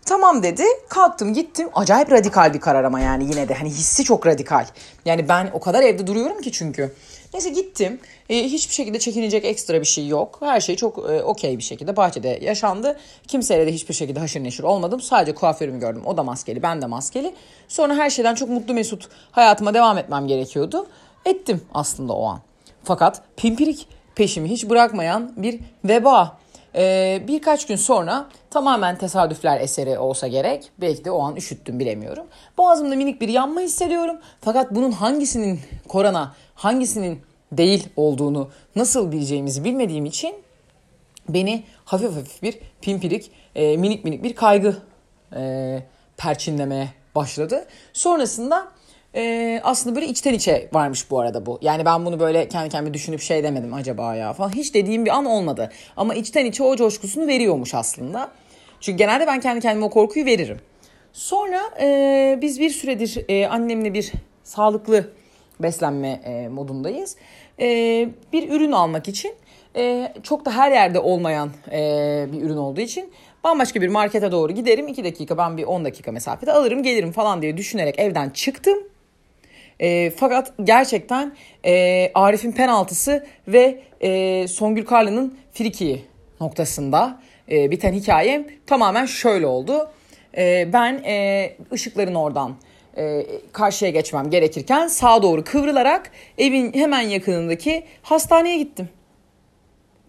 Tamam 0.08 0.42
dedi. 0.42 0.62
Kalktım 0.88 1.34
gittim. 1.34 1.68
Acayip 1.74 2.12
radikal 2.12 2.54
bir 2.54 2.60
karar 2.60 2.84
ama 2.84 3.00
yani 3.00 3.24
yine 3.24 3.48
de. 3.48 3.54
Hani 3.54 3.68
hissi 3.68 4.04
çok 4.04 4.26
radikal. 4.26 4.66
Yani 5.04 5.28
ben 5.28 5.50
o 5.52 5.60
kadar 5.60 5.82
evde 5.82 6.06
duruyorum 6.06 6.40
ki 6.40 6.52
çünkü. 6.52 6.94
Neyse 7.34 7.50
gittim. 7.50 8.00
E, 8.28 8.44
hiçbir 8.44 8.74
şekilde 8.74 8.98
çekinecek 8.98 9.44
ekstra 9.44 9.80
bir 9.80 9.86
şey 9.86 10.06
yok. 10.06 10.38
Her 10.40 10.60
şey 10.60 10.76
çok 10.76 10.98
e, 10.98 11.22
okey 11.22 11.58
bir 11.58 11.62
şekilde 11.62 11.96
bahçede 11.96 12.38
yaşandı. 12.42 12.98
Kimseyle 13.26 13.66
de 13.66 13.72
hiçbir 13.72 13.94
şekilde 13.94 14.20
haşır 14.20 14.44
neşir 14.44 14.62
olmadım. 14.62 15.00
Sadece 15.00 15.34
kuaförümü 15.34 15.80
gördüm. 15.80 16.02
O 16.06 16.16
da 16.16 16.22
maskeli, 16.22 16.62
ben 16.62 16.82
de 16.82 16.86
maskeli. 16.86 17.34
Sonra 17.68 17.94
her 17.94 18.10
şeyden 18.10 18.34
çok 18.34 18.48
mutlu 18.48 18.74
mesut 18.74 19.08
hayatıma 19.30 19.74
devam 19.74 19.98
etmem 19.98 20.26
gerekiyordu. 20.26 20.86
Ettim 21.24 21.60
aslında 21.74 22.12
o 22.12 22.24
an. 22.24 22.40
Fakat 22.84 23.22
pimpirik 23.36 23.88
peşimi 24.14 24.50
hiç 24.50 24.68
bırakmayan 24.68 25.32
bir 25.36 25.60
veba 25.84 26.38
ee, 26.74 27.22
birkaç 27.28 27.66
gün 27.66 27.76
sonra 27.76 28.28
tamamen 28.50 28.98
tesadüfler 28.98 29.60
eseri 29.60 29.98
olsa 29.98 30.26
gerek. 30.26 30.70
Belki 30.80 31.04
de 31.04 31.10
o 31.10 31.22
an 31.22 31.36
üşüttüm 31.36 31.78
bilemiyorum. 31.78 32.26
Boğazımda 32.58 32.96
minik 32.96 33.20
bir 33.20 33.28
yanma 33.28 33.60
hissediyorum. 33.60 34.16
Fakat 34.40 34.74
bunun 34.74 34.90
hangisinin 34.90 35.60
korona, 35.88 36.34
hangisinin 36.54 37.20
değil 37.52 37.88
olduğunu 37.96 38.50
nasıl 38.76 39.12
bileceğimizi 39.12 39.64
bilmediğim 39.64 40.06
için 40.06 40.34
beni 41.28 41.64
hafif 41.84 42.16
hafif 42.16 42.42
bir 42.42 42.58
pimpirik, 42.80 43.30
e, 43.54 43.76
minik 43.76 44.04
minik 44.04 44.22
bir 44.22 44.34
kaygı 44.34 44.76
e, 45.36 45.82
perçinlemeye 46.16 46.88
başladı. 47.14 47.66
Sonrasında 47.92 48.68
e, 49.14 49.60
aslında 49.64 49.96
böyle 49.96 50.06
içten 50.06 50.34
içe 50.34 50.68
varmış 50.72 51.10
bu 51.10 51.20
arada 51.20 51.46
bu. 51.46 51.58
Yani 51.62 51.84
ben 51.84 52.06
bunu 52.06 52.20
böyle 52.20 52.48
kendi 52.48 52.68
kendime 52.68 52.94
düşünüp 52.94 53.20
şey 53.20 53.42
demedim 53.42 53.74
acaba 53.74 54.14
ya 54.14 54.32
falan. 54.32 54.54
Hiç 54.54 54.74
dediğim 54.74 55.04
bir 55.04 55.10
an 55.10 55.24
olmadı. 55.24 55.70
Ama 55.96 56.14
içten 56.14 56.44
içe 56.44 56.62
o 56.62 56.76
coşkusunu 56.76 57.26
veriyormuş 57.26 57.74
aslında. 57.74 58.30
Çünkü 58.80 58.98
genelde 58.98 59.26
ben 59.26 59.40
kendi 59.40 59.60
kendime 59.60 59.84
o 59.84 59.90
korkuyu 59.90 60.24
veririm. 60.24 60.58
Sonra 61.12 61.60
e, 61.80 62.38
biz 62.42 62.60
bir 62.60 62.70
süredir 62.70 63.24
e, 63.28 63.46
annemle 63.46 63.94
bir 63.94 64.12
sağlıklı 64.44 65.10
beslenme 65.60 66.20
e, 66.24 66.48
modundayız. 66.48 67.16
E, 67.60 68.08
bir 68.32 68.50
ürün 68.50 68.72
almak 68.72 69.08
için 69.08 69.34
e, 69.76 70.12
çok 70.22 70.44
da 70.44 70.50
her 70.50 70.72
yerde 70.72 71.00
olmayan 71.00 71.50
e, 71.72 72.26
bir 72.32 72.42
ürün 72.42 72.56
olduğu 72.56 72.80
için 72.80 73.12
bambaşka 73.44 73.80
bir 73.80 73.88
markete 73.88 74.32
doğru 74.32 74.52
giderim. 74.52 74.88
2 74.88 75.04
dakika 75.04 75.38
ben 75.38 75.56
bir 75.56 75.64
10 75.64 75.84
dakika 75.84 76.12
mesafede 76.12 76.52
alırım 76.52 76.82
gelirim 76.82 77.12
falan 77.12 77.42
diye 77.42 77.56
düşünerek 77.56 77.98
evden 77.98 78.30
çıktım. 78.30 78.78
E, 79.80 80.10
fakat 80.10 80.52
gerçekten 80.64 81.32
e, 81.64 82.10
Arif'in 82.14 82.52
penaltısı 82.52 83.26
ve 83.48 83.80
e, 84.00 84.48
Songül 84.48 84.84
Karlı'nın 84.84 85.38
friki 85.52 86.02
noktasında 86.40 87.20
e, 87.50 87.70
biten 87.70 87.92
hikayem 87.92 88.46
tamamen 88.66 89.06
şöyle 89.06 89.46
oldu. 89.46 89.90
E, 90.36 90.72
ben 90.72 90.92
e, 91.04 91.56
ışıkların 91.72 92.14
oradan 92.14 92.56
e, 92.96 93.26
karşıya 93.52 93.90
geçmem 93.90 94.30
gerekirken 94.30 94.86
sağa 94.86 95.22
doğru 95.22 95.44
kıvrılarak 95.44 96.10
evin 96.38 96.72
hemen 96.72 97.00
yakınındaki 97.00 97.84
hastaneye 98.02 98.58
gittim. 98.58 98.88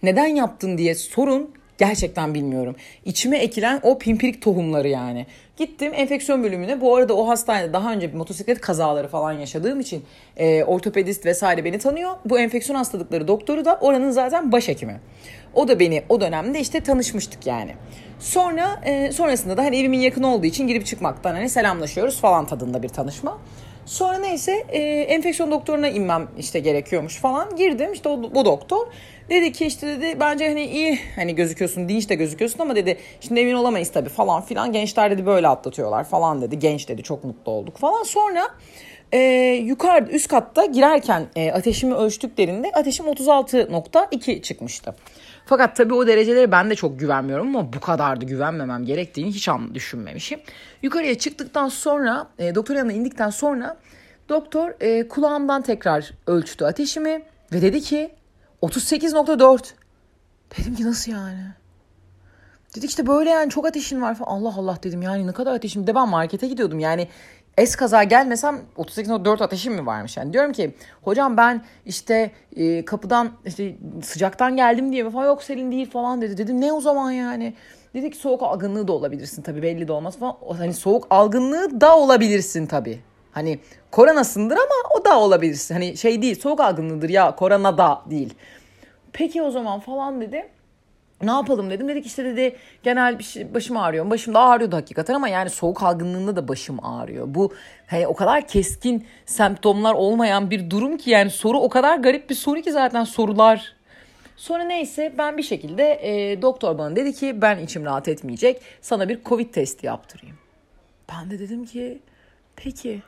Neden 0.03 0.27
yaptın 0.27 0.77
diye 0.77 0.95
sorun 0.95 1.58
Gerçekten 1.79 2.33
bilmiyorum. 2.33 2.75
İçime 3.05 3.37
ekilen 3.37 3.79
o 3.83 3.99
pimpirik 3.99 4.41
tohumları 4.41 4.87
yani. 4.87 5.25
Gittim 5.57 5.91
enfeksiyon 5.95 6.43
bölümüne. 6.43 6.81
Bu 6.81 6.95
arada 6.95 7.13
o 7.13 7.27
hastanede 7.27 7.73
daha 7.73 7.93
önce 7.93 8.11
bir 8.13 8.17
motosiklet 8.17 8.61
kazaları 8.61 9.07
falan 9.07 9.31
yaşadığım 9.31 9.79
için 9.79 10.05
e, 10.37 10.63
ortopedist 10.63 11.25
vesaire 11.25 11.65
beni 11.65 11.79
tanıyor. 11.79 12.11
Bu 12.25 12.39
enfeksiyon 12.39 12.77
hastalıkları 12.77 13.27
doktoru 13.27 13.65
da 13.65 13.77
oranın 13.81 14.11
zaten 14.11 14.51
başhekimi. 14.51 14.99
O 15.53 15.67
da 15.67 15.79
beni 15.79 16.03
o 16.09 16.21
dönemde 16.21 16.59
işte 16.59 16.79
tanışmıştık 16.79 17.47
yani. 17.47 17.75
Sonra 18.19 18.81
e, 18.85 19.11
sonrasında 19.11 19.57
da 19.57 19.63
hani 19.63 19.77
evimin 19.77 19.99
yakın 19.99 20.23
olduğu 20.23 20.45
için 20.45 20.67
girip 20.67 20.85
çıkmaktan 20.85 21.35
hani 21.35 21.49
selamlaşıyoruz 21.49 22.21
falan 22.21 22.45
tadında 22.45 22.83
bir 22.83 22.89
tanışma. 22.89 23.37
Sonra 23.89 24.17
neyse 24.17 24.65
e, 24.69 24.79
enfeksiyon 25.01 25.51
doktoruna 25.51 25.87
inmem 25.87 26.27
işte 26.39 26.59
gerekiyormuş 26.59 27.15
falan. 27.15 27.55
Girdim 27.55 27.93
işte 27.93 28.09
o, 28.09 28.23
bu 28.35 28.45
doktor. 28.45 28.87
Dedi 29.29 29.51
ki 29.51 29.65
işte 29.65 29.87
dedi 29.87 30.19
bence 30.19 30.47
hani 30.47 30.65
iyi 30.65 30.99
hani 31.15 31.35
gözüküyorsun 31.35 31.89
dinç 31.89 32.09
de 32.09 32.15
gözüküyorsun 32.15 32.59
ama 32.59 32.75
dedi 32.75 32.97
şimdi 33.21 33.39
emin 33.39 33.53
olamayız 33.53 33.91
tabii 33.91 34.09
falan 34.09 34.41
filan. 34.41 34.73
Gençler 34.73 35.11
dedi 35.11 35.25
böyle 35.25 35.47
atlatıyorlar 35.47 36.03
falan 36.03 36.41
dedi. 36.41 36.59
Genç 36.59 36.89
dedi 36.89 37.03
çok 37.03 37.23
mutlu 37.23 37.51
olduk 37.51 37.77
falan. 37.77 38.03
Sonra 38.03 38.47
e, 39.11 39.19
yukarıda 39.65 40.11
üst 40.11 40.27
katta 40.27 40.65
girerken 40.65 41.27
e, 41.35 41.51
ateşimi 41.51 41.93
ölçtüklerinde 41.93 42.71
ateşim 42.75 43.05
36.2 43.05 44.41
çıkmıştı. 44.41 44.95
Fakat 45.45 45.75
tabii 45.75 45.93
o 45.93 46.07
dereceleri 46.07 46.51
ben 46.51 46.69
de 46.69 46.75
çok 46.75 46.99
güvenmiyorum 46.99 47.55
ama 47.55 47.73
bu 47.73 47.79
kadar 47.79 48.21
da 48.21 48.25
güvenmemem 48.25 48.85
gerektiğini 48.85 49.29
hiç 49.29 49.49
an 49.49 49.75
düşünmemişim. 49.75 50.39
Yukarıya 50.81 51.17
çıktıktan 51.17 51.69
sonra 51.69 52.27
e, 52.39 52.55
doktor 52.55 52.75
yanına 52.75 52.93
indikten 52.93 53.29
sonra 53.29 53.77
doktor 54.29 54.73
e, 54.79 55.07
kulağımdan 55.07 55.61
tekrar 55.61 56.13
ölçtü 56.27 56.65
ateşimi 56.65 57.21
ve 57.53 57.61
dedi 57.61 57.81
ki 57.81 58.09
38.4. 58.61 59.73
Dedim 60.57 60.75
ki 60.75 60.85
nasıl 60.85 61.11
yani? 61.11 61.39
Dedi 62.75 62.85
işte 62.85 63.07
böyle 63.07 63.29
yani 63.29 63.49
çok 63.49 63.65
ateşin 63.65 64.01
var 64.01 64.15
falan. 64.15 64.31
Allah 64.31 64.53
Allah 64.57 64.77
dedim 64.83 65.01
yani 65.01 65.27
ne 65.27 65.31
kadar 65.31 65.55
ateşim. 65.55 65.87
De 65.87 65.95
ben 65.95 66.09
markete 66.09 66.47
gidiyordum 66.47 66.79
yani 66.79 67.07
es 67.59 67.75
kaza 67.75 68.03
gelmesem 68.03 68.61
38.4 68.77 69.43
ateşim 69.43 69.73
mi 69.73 69.85
varmış 69.85 70.17
yani. 70.17 70.33
Diyorum 70.33 70.51
ki 70.51 70.73
hocam 71.01 71.37
ben 71.37 71.65
işte 71.85 72.31
e, 72.55 72.85
kapıdan 72.85 73.31
işte 73.45 73.75
sıcaktan 74.03 74.55
geldim 74.55 74.91
diye 74.91 75.09
falan 75.09 75.25
yok 75.25 75.43
Selin 75.43 75.71
değil 75.71 75.91
falan 75.91 76.21
dedi. 76.21 76.37
Dedim 76.37 76.61
ne 76.61 76.73
o 76.73 76.81
zaman 76.81 77.11
yani. 77.11 77.53
Dedi 77.93 78.11
ki 78.11 78.17
soğuk 78.17 78.43
algınlığı 78.43 78.87
da 78.87 78.93
olabilirsin 78.93 79.41
tabii 79.41 79.61
belli 79.61 79.87
de 79.87 79.91
olmaz 79.91 80.17
falan. 80.17 80.37
Hani 80.57 80.73
soğuk 80.73 81.07
algınlığı 81.09 81.81
da 81.81 81.97
olabilirsin 81.97 82.65
tabii. 82.65 82.99
Hani 83.31 83.59
koronasındır 83.91 84.55
ama 84.55 84.99
o 84.99 85.05
da 85.05 85.19
olabilirsin. 85.19 85.73
Hani 85.73 85.97
şey 85.97 86.21
değil 86.21 86.39
soğuk 86.39 86.59
algınlığıdır 86.59 87.09
ya 87.09 87.35
korona 87.35 87.77
da 87.77 88.01
değil. 88.09 88.33
Peki 89.13 89.41
o 89.41 89.51
zaman 89.51 89.79
falan 89.79 90.21
dedi 90.21 90.49
ne 91.21 91.31
yapalım 91.31 91.69
dedim. 91.69 91.87
Dedik 91.87 92.05
işte 92.05 92.25
dedi 92.25 92.55
genel 92.83 93.19
bir 93.19 93.23
şey, 93.23 93.53
başım 93.53 93.77
ağrıyor. 93.77 94.09
Başım 94.09 94.33
da 94.33 94.39
ağrıyordu 94.39 94.75
hakikaten 94.75 95.13
ama 95.13 95.29
yani 95.29 95.49
soğuk 95.49 95.83
algınlığında 95.83 96.35
da 96.35 96.47
başım 96.47 96.85
ağrıyor. 96.85 97.25
Bu 97.27 97.53
hani 97.87 98.07
o 98.07 98.15
kadar 98.15 98.47
keskin 98.47 99.07
semptomlar 99.25 99.93
olmayan 99.93 100.51
bir 100.51 100.69
durum 100.69 100.97
ki 100.97 101.09
yani 101.09 101.29
soru 101.29 101.57
o 101.57 101.69
kadar 101.69 101.97
garip 101.97 102.29
bir 102.29 102.35
soru 102.35 102.61
ki 102.61 102.71
zaten 102.71 103.03
sorular. 103.03 103.75
Sonra 104.37 104.63
neyse 104.63 105.13
ben 105.17 105.37
bir 105.37 105.43
şekilde 105.43 105.99
e, 106.03 106.41
doktor 106.41 106.77
bana 106.77 106.95
dedi 106.95 107.13
ki 107.13 107.41
ben 107.41 107.59
içim 107.59 107.85
rahat 107.85 108.07
etmeyecek. 108.07 108.61
Sana 108.81 109.09
bir 109.09 109.23
covid 109.25 109.53
testi 109.53 109.85
yaptırayım. 109.85 110.37
Ben 111.11 111.31
de 111.31 111.39
dedim 111.39 111.65
ki 111.65 111.99
peki 112.55 113.01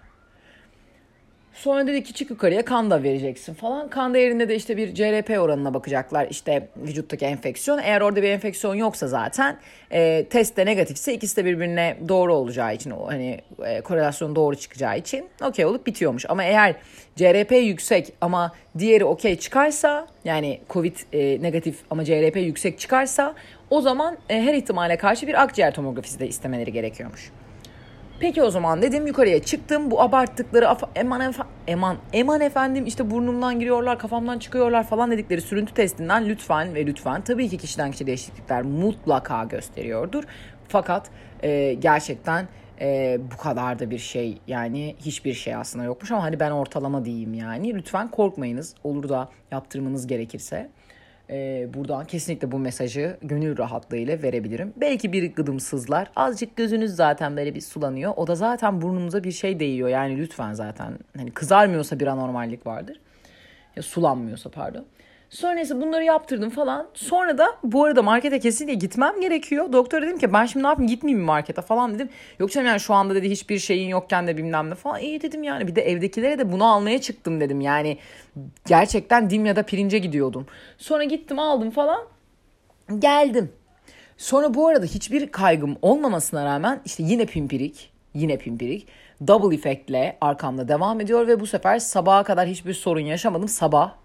Sonra 1.53 1.87
dedi 1.87 2.03
ki 2.03 2.13
çık 2.13 2.29
yukarıya 2.29 2.65
kan 2.65 2.91
da 2.91 3.03
vereceksin 3.03 3.53
falan. 3.53 3.89
Kan 3.89 4.13
değerinde 4.13 4.49
de 4.49 4.55
işte 4.55 4.77
bir 4.77 4.95
CRP 4.95 5.39
oranına 5.39 5.73
bakacaklar. 5.73 6.27
İşte 6.29 6.67
vücuttaki 6.77 7.25
enfeksiyon. 7.25 7.79
Eğer 7.83 8.01
orada 8.01 8.21
bir 8.21 8.29
enfeksiyon 8.29 8.75
yoksa 8.75 9.07
zaten 9.07 9.57
e, 9.91 10.25
test 10.29 10.57
de 10.57 10.65
negatifse 10.65 11.13
ikisi 11.13 11.37
de 11.37 11.45
birbirine 11.45 11.97
doğru 12.07 12.33
olacağı 12.33 12.75
için 12.75 12.93
hani 13.07 13.39
e, 13.65 13.81
korelasyon 13.81 14.35
doğru 14.35 14.55
çıkacağı 14.55 14.97
için 14.97 15.25
okey 15.43 15.65
olup 15.65 15.87
bitiyormuş. 15.87 16.25
Ama 16.29 16.43
eğer 16.43 16.75
CRP 17.15 17.51
yüksek 17.51 18.13
ama 18.21 18.51
diğeri 18.77 19.05
okey 19.05 19.35
çıkarsa 19.35 20.07
yani 20.25 20.59
COVID 20.69 20.95
e, 21.13 21.41
negatif 21.41 21.79
ama 21.89 22.05
CRP 22.05 22.35
yüksek 22.35 22.79
çıkarsa 22.79 23.35
o 23.69 23.81
zaman 23.81 24.17
e, 24.29 24.41
her 24.41 24.53
ihtimale 24.53 24.97
karşı 24.97 25.27
bir 25.27 25.41
akciğer 25.41 25.73
tomografisi 25.73 26.19
de 26.19 26.27
istemeleri 26.27 26.73
gerekiyormuş. 26.73 27.31
Peki 28.21 28.43
o 28.43 28.49
zaman 28.49 28.81
dedim 28.81 29.07
yukarıya 29.07 29.43
çıktım. 29.43 29.91
Bu 29.91 30.01
abarttıkları 30.01 30.67
eman, 30.95 31.21
efa, 31.21 31.47
eman, 31.67 31.97
eman 32.13 32.41
efendim 32.41 32.85
işte 32.85 33.11
burnumdan 33.11 33.59
giriyorlar 33.59 33.99
kafamdan 33.99 34.39
çıkıyorlar 34.39 34.87
falan 34.87 35.11
dedikleri 35.11 35.41
sürüntü 35.41 35.73
testinden 35.73 36.29
lütfen 36.29 36.75
ve 36.75 36.85
lütfen 36.85 37.21
tabii 37.21 37.49
ki 37.49 37.57
kişiden 37.57 37.91
kişiye 37.91 38.07
değişiklikler 38.07 38.61
mutlaka 38.61 39.43
gösteriyordur. 39.43 40.23
Fakat 40.67 41.09
e, 41.43 41.73
gerçekten 41.73 42.47
e, 42.81 43.19
bu 43.33 43.37
kadar 43.37 43.79
da 43.79 43.89
bir 43.89 43.97
şey 43.97 44.37
yani 44.47 44.95
hiçbir 44.99 45.33
şey 45.33 45.55
aslında 45.55 45.85
yokmuş 45.85 46.11
ama 46.11 46.23
hani 46.23 46.39
ben 46.39 46.51
ortalama 46.51 47.05
diyeyim 47.05 47.33
yani. 47.33 47.75
Lütfen 47.75 48.11
korkmayınız 48.11 48.75
olur 48.83 49.09
da 49.09 49.29
yaptırmanız 49.51 50.07
gerekirse 50.07 50.69
e, 51.31 51.69
buradan 51.73 52.05
kesinlikle 52.05 52.51
bu 52.51 52.59
mesajı 52.59 53.17
gönül 53.21 53.57
rahatlığıyla 53.57 54.21
verebilirim. 54.21 54.73
Belki 54.77 55.13
bir 55.13 55.35
gıdım. 55.35 55.57
Azıcık 56.15 56.55
gözünüz 56.55 56.95
zaten 56.95 57.37
böyle 57.37 57.55
bir 57.55 57.61
sulanıyor. 57.61 58.13
O 58.15 58.27
da 58.27 58.35
zaten 58.35 58.81
burnunuza 58.81 59.23
bir 59.23 59.31
şey 59.31 59.59
değiyor. 59.59 59.89
Yani 59.89 60.17
lütfen 60.17 60.53
zaten 60.53 60.93
hani 61.17 61.31
kızarmıyorsa 61.31 61.99
bir 61.99 62.07
anormallik 62.07 62.67
vardır. 62.67 62.99
Ya 63.75 63.83
sulanmıyorsa 63.83 64.49
pardon. 64.49 64.85
Sonra 65.31 65.53
neyse 65.53 65.81
bunları 65.81 66.03
yaptırdım 66.03 66.49
falan. 66.49 66.87
Sonra 66.93 67.37
da 67.37 67.47
bu 67.63 67.85
arada 67.85 68.01
markete 68.01 68.39
kesinlikle 68.39 68.73
gitmem 68.73 69.21
gerekiyor. 69.21 69.73
Doktor 69.73 70.01
dedim 70.01 70.17
ki 70.17 70.33
ben 70.33 70.45
şimdi 70.45 70.63
ne 70.63 70.67
yapayım 70.67 70.89
gitmeyeyim 70.89 71.19
mi 71.19 71.25
markete 71.25 71.61
falan 71.61 71.95
dedim. 71.95 72.09
Yok 72.39 72.51
canım 72.51 72.67
yani 72.67 72.79
şu 72.79 72.93
anda 72.93 73.15
dedi 73.15 73.29
hiçbir 73.29 73.59
şeyin 73.59 73.89
yokken 73.89 74.27
de 74.27 74.37
bilmem 74.37 74.69
ne 74.69 74.75
falan. 74.75 74.99
İyi 74.99 75.21
dedim 75.21 75.43
yani 75.43 75.67
bir 75.67 75.75
de 75.75 75.81
evdekilere 75.81 76.39
de 76.39 76.51
bunu 76.51 76.65
almaya 76.65 77.01
çıktım 77.01 77.41
dedim. 77.41 77.61
Yani 77.61 77.97
gerçekten 78.67 79.29
dim 79.29 79.45
ya 79.45 79.55
da 79.55 79.63
pirince 79.63 79.97
gidiyordum. 79.97 80.45
Sonra 80.77 81.03
gittim 81.03 81.39
aldım 81.39 81.71
falan. 81.71 82.01
Geldim. 82.99 83.51
Sonra 84.17 84.53
bu 84.53 84.67
arada 84.67 84.85
hiçbir 84.85 85.31
kaygım 85.31 85.77
olmamasına 85.81 86.45
rağmen 86.45 86.81
işte 86.85 87.03
yine 87.03 87.25
pimpirik, 87.25 87.91
yine 88.13 88.37
pimpirik 88.37 88.87
double 89.27 89.55
efektle 89.55 90.17
arkamda 90.21 90.67
devam 90.67 91.01
ediyor 91.01 91.27
ve 91.27 91.39
bu 91.39 91.47
sefer 91.47 91.79
sabaha 91.79 92.23
kadar 92.23 92.47
hiçbir 92.47 92.73
sorun 92.73 92.99
yaşamadım. 92.99 93.47
Sabah 93.47 94.00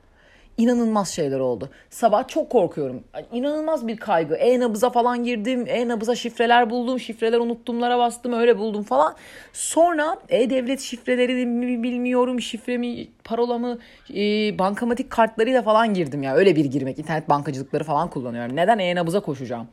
inanılmaz 0.58 1.08
şeyler 1.08 1.38
oldu. 1.38 1.70
Sabah 1.90 2.28
çok 2.28 2.50
korkuyorum. 2.50 3.04
İnanılmaz 3.32 3.86
bir 3.86 3.96
kaygı. 3.96 4.34
E-nabıza 4.34 4.90
falan 4.90 5.24
girdim. 5.24 5.64
E-nabıza 5.68 6.14
şifreler 6.14 6.70
buldum. 6.70 7.00
Şifreler 7.00 7.38
unuttumlara 7.38 7.98
bastım. 7.98 8.32
Öyle 8.32 8.58
buldum 8.58 8.82
falan. 8.82 9.14
Sonra 9.52 10.16
e-devlet 10.28 10.80
şifreleri 10.80 11.46
mi 11.46 11.82
bilmiyorum. 11.82 12.40
Şifremi, 12.40 13.08
parolamı, 13.24 13.78
e, 14.14 14.58
bankamatik 14.58 15.10
kartlarıyla 15.10 15.62
falan 15.62 15.94
girdim 15.94 16.22
ya. 16.22 16.34
Öyle 16.34 16.56
bir 16.56 16.64
girmek. 16.64 16.98
İnternet 16.98 17.28
bankacılıkları 17.28 17.84
falan 17.84 18.10
kullanıyorum. 18.10 18.56
Neden 18.56 18.78
e-nabıza 18.78 19.20
koşacağım? 19.20 19.68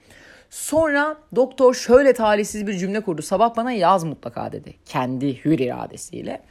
Sonra 0.50 1.18
doktor 1.36 1.74
şöyle 1.74 2.14
talihsiz 2.14 2.68
bir 2.68 2.74
cümle 2.74 3.02
kurdu. 3.02 3.22
Sabah 3.22 3.56
bana 3.58 3.72
yaz 3.72 4.04
mutlaka 4.04 4.52
dedi. 4.52 4.74
Kendi 4.86 5.46
hür 5.46 5.60
iradesiyle. 5.60 6.42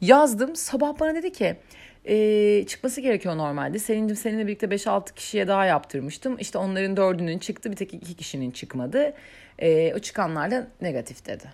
Yazdım. 0.00 0.56
Sabah 0.56 1.00
bana 1.00 1.14
dedi 1.14 1.32
ki 1.32 1.56
e, 2.08 2.64
çıkması 2.66 3.00
gerekiyor 3.00 3.36
normalde. 3.36 3.78
Senindim 3.78 4.16
seninle 4.16 4.46
birlikte 4.46 4.66
5-6 4.66 5.14
kişiye 5.14 5.48
daha 5.48 5.64
yaptırmıştım. 5.64 6.36
İşte 6.38 6.58
onların 6.58 6.96
dördünün 6.96 7.38
çıktı 7.38 7.70
bir 7.70 7.76
tek 7.76 7.94
iki 7.94 8.14
kişinin 8.14 8.50
çıkmadı. 8.50 9.14
E, 9.58 9.94
o 9.94 9.98
çıkanlar 9.98 10.50
da 10.50 10.66
negatif 10.80 11.26
dedi. 11.26 11.44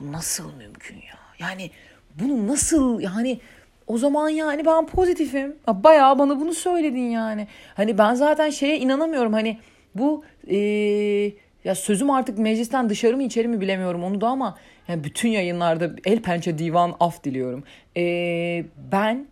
Bu 0.00 0.12
nasıl 0.12 0.54
mümkün 0.56 0.96
ya? 0.96 1.18
Yani 1.38 1.70
bunu 2.20 2.46
nasıl 2.46 3.00
yani 3.00 3.40
o 3.86 3.98
zaman 3.98 4.28
yani 4.28 4.66
ben 4.66 4.86
pozitifim. 4.86 5.56
Bayağı 5.68 6.18
bana 6.18 6.40
bunu 6.40 6.54
söyledin 6.54 7.10
yani. 7.10 7.48
Hani 7.74 7.98
ben 7.98 8.14
zaten 8.14 8.50
şeye 8.50 8.78
inanamıyorum. 8.78 9.32
Hani 9.32 9.58
bu 9.94 10.24
e, 10.48 10.56
ya 11.64 11.74
sözüm 11.74 12.10
artık 12.10 12.38
meclisten 12.38 12.88
dışarı 12.88 13.16
mı 13.16 13.22
içeri 13.22 13.48
mi 13.48 13.60
bilemiyorum 13.60 14.04
onu 14.04 14.20
da 14.20 14.28
ama 14.28 14.58
yani 14.88 15.04
bütün 15.04 15.28
yayınlarda 15.28 15.90
el 16.04 16.22
pençe 16.22 16.58
divan 16.58 16.94
af 17.00 17.24
diliyorum. 17.24 17.64
E, 17.96 18.64
ben 18.92 19.26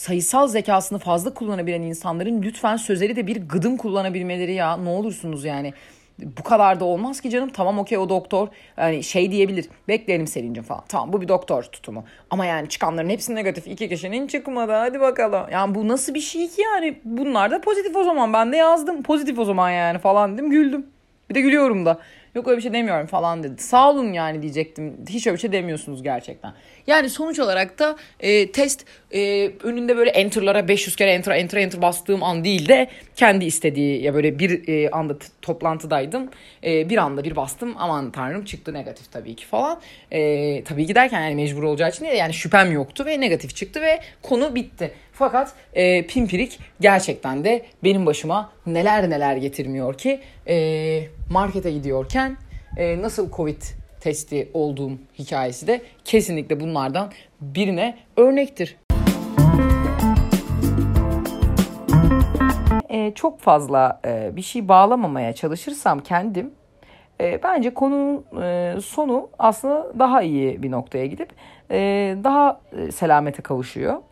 sayısal 0.00 0.48
zekasını 0.48 0.98
fazla 0.98 1.34
kullanabilen 1.34 1.82
insanların 1.82 2.42
lütfen 2.42 2.76
sözleri 2.76 3.16
de 3.16 3.26
bir 3.26 3.48
gıdım 3.48 3.76
kullanabilmeleri 3.76 4.52
ya. 4.52 4.76
Ne 4.76 4.88
olursunuz 4.88 5.44
yani. 5.44 5.72
Bu 6.18 6.42
kadar 6.42 6.80
da 6.80 6.84
olmaz 6.84 7.20
ki 7.20 7.30
canım. 7.30 7.50
Tamam 7.50 7.78
okey 7.78 7.98
o 7.98 8.08
doktor 8.08 8.48
yani 8.78 9.02
şey 9.02 9.30
diyebilir. 9.30 9.68
Bekleyelim 9.88 10.26
Selin'cim 10.26 10.64
falan. 10.64 10.84
Tamam 10.88 11.12
bu 11.12 11.20
bir 11.20 11.28
doktor 11.28 11.62
tutumu. 11.62 12.04
Ama 12.30 12.46
yani 12.46 12.68
çıkanların 12.68 13.08
hepsi 13.08 13.34
negatif. 13.34 13.66
İki 13.66 13.88
kişinin 13.88 14.26
çıkmadı. 14.26 14.72
Hadi 14.72 15.00
bakalım. 15.00 15.46
Yani 15.52 15.74
bu 15.74 15.88
nasıl 15.88 16.14
bir 16.14 16.20
şey 16.20 16.48
ki 16.48 16.62
yani? 16.62 17.00
Bunlar 17.04 17.50
da 17.50 17.60
pozitif 17.60 17.96
o 17.96 18.04
zaman. 18.04 18.32
Ben 18.32 18.52
de 18.52 18.56
yazdım. 18.56 19.02
Pozitif 19.02 19.38
o 19.38 19.44
zaman 19.44 19.70
yani 19.70 19.98
falan 19.98 20.34
dedim. 20.34 20.50
Güldüm. 20.50 20.86
Bir 21.30 21.34
de 21.34 21.40
gülüyorum 21.40 21.86
da 21.86 21.98
Yok 22.34 22.48
öyle 22.48 22.56
bir 22.56 22.62
şey 22.62 22.72
demiyorum 22.72 23.06
falan 23.06 23.42
dedi. 23.42 23.62
Sağ 23.62 23.90
olun 23.90 24.12
yani 24.12 24.42
diyecektim. 24.42 24.96
Hiç 25.08 25.26
öyle 25.26 25.36
bir 25.36 25.40
şey 25.40 25.52
demiyorsunuz 25.52 26.02
gerçekten. 26.02 26.52
Yani 26.86 27.10
sonuç 27.10 27.38
olarak 27.38 27.78
da 27.78 27.96
e, 28.20 28.52
test 28.52 28.84
e, 29.12 29.50
önünde 29.62 29.96
böyle 29.96 30.10
enter'lara 30.10 30.68
500 30.68 30.96
kere 30.96 31.10
enter 31.10 31.36
enter 31.36 31.58
enter 31.58 31.82
bastığım 31.82 32.22
an 32.22 32.44
değil 32.44 32.68
de 32.68 32.88
kendi 33.16 33.44
istediği 33.44 34.02
ya 34.02 34.14
böyle 34.14 34.38
bir 34.38 34.68
e, 34.68 34.90
anda 34.90 35.16
toplantıdaydım. 35.42 36.30
E, 36.64 36.90
bir 36.90 36.96
anda 36.96 37.24
bir 37.24 37.36
bastım 37.36 37.74
aman 37.78 38.10
tanrım 38.10 38.44
çıktı 38.44 38.74
negatif 38.74 39.12
tabii 39.12 39.36
ki 39.36 39.46
falan. 39.46 39.80
E, 40.10 40.64
tabii 40.64 40.86
ki 40.86 40.94
derken 40.94 41.20
yani 41.20 41.34
mecbur 41.34 41.62
olacağı 41.62 41.88
için 41.88 42.04
yani 42.04 42.34
şüphem 42.34 42.72
yoktu 42.72 43.06
ve 43.06 43.20
negatif 43.20 43.56
çıktı 43.56 43.80
ve 43.80 44.00
konu 44.22 44.54
bitti. 44.54 44.92
Fakat 45.12 45.52
e, 45.74 46.06
pimpirik 46.06 46.58
gerçekten 46.80 47.44
de 47.44 47.62
benim 47.84 48.06
başıma 48.06 48.52
neler 48.66 49.10
neler 49.10 49.36
getirmiyor 49.36 49.98
ki 49.98 50.20
e, 50.48 50.56
markete 51.30 51.70
gidiyorken 51.72 52.36
e, 52.76 53.02
nasıl 53.02 53.30
Covid 53.30 53.62
testi 54.00 54.50
olduğum 54.54 54.92
hikayesi 55.18 55.66
de 55.66 55.82
kesinlikle 56.04 56.60
bunlardan 56.60 57.10
birine 57.40 57.98
örnektir. 58.16 58.76
Ee, 62.90 63.12
çok 63.14 63.40
fazla 63.40 64.00
e, 64.06 64.36
bir 64.36 64.42
şey 64.42 64.68
bağlamamaya 64.68 65.32
çalışırsam 65.32 66.00
kendim 66.00 66.50
e, 67.20 67.42
bence 67.42 67.74
konunun 67.74 68.42
e, 68.42 68.74
sonu 68.80 69.28
aslında 69.38 69.98
daha 69.98 70.22
iyi 70.22 70.62
bir 70.62 70.70
noktaya 70.70 71.06
gidip 71.06 71.32
e, 71.70 71.78
daha 72.24 72.60
e, 72.72 72.92
selamete 72.92 73.42
kavuşuyor. 73.42 74.02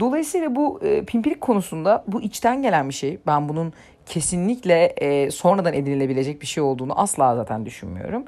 Dolayısıyla 0.00 0.56
bu 0.56 0.80
e, 0.82 1.04
pimpirik 1.04 1.40
konusunda 1.40 2.04
bu 2.06 2.22
içten 2.22 2.62
gelen 2.62 2.88
bir 2.88 2.94
şey. 2.94 3.18
Ben 3.26 3.48
bunun 3.48 3.72
kesinlikle 4.06 4.84
e, 4.84 5.30
sonradan 5.30 5.74
edinilebilecek 5.74 6.42
bir 6.42 6.46
şey 6.46 6.62
olduğunu 6.62 7.00
asla 7.00 7.36
zaten 7.36 7.66
düşünmüyorum. 7.66 8.24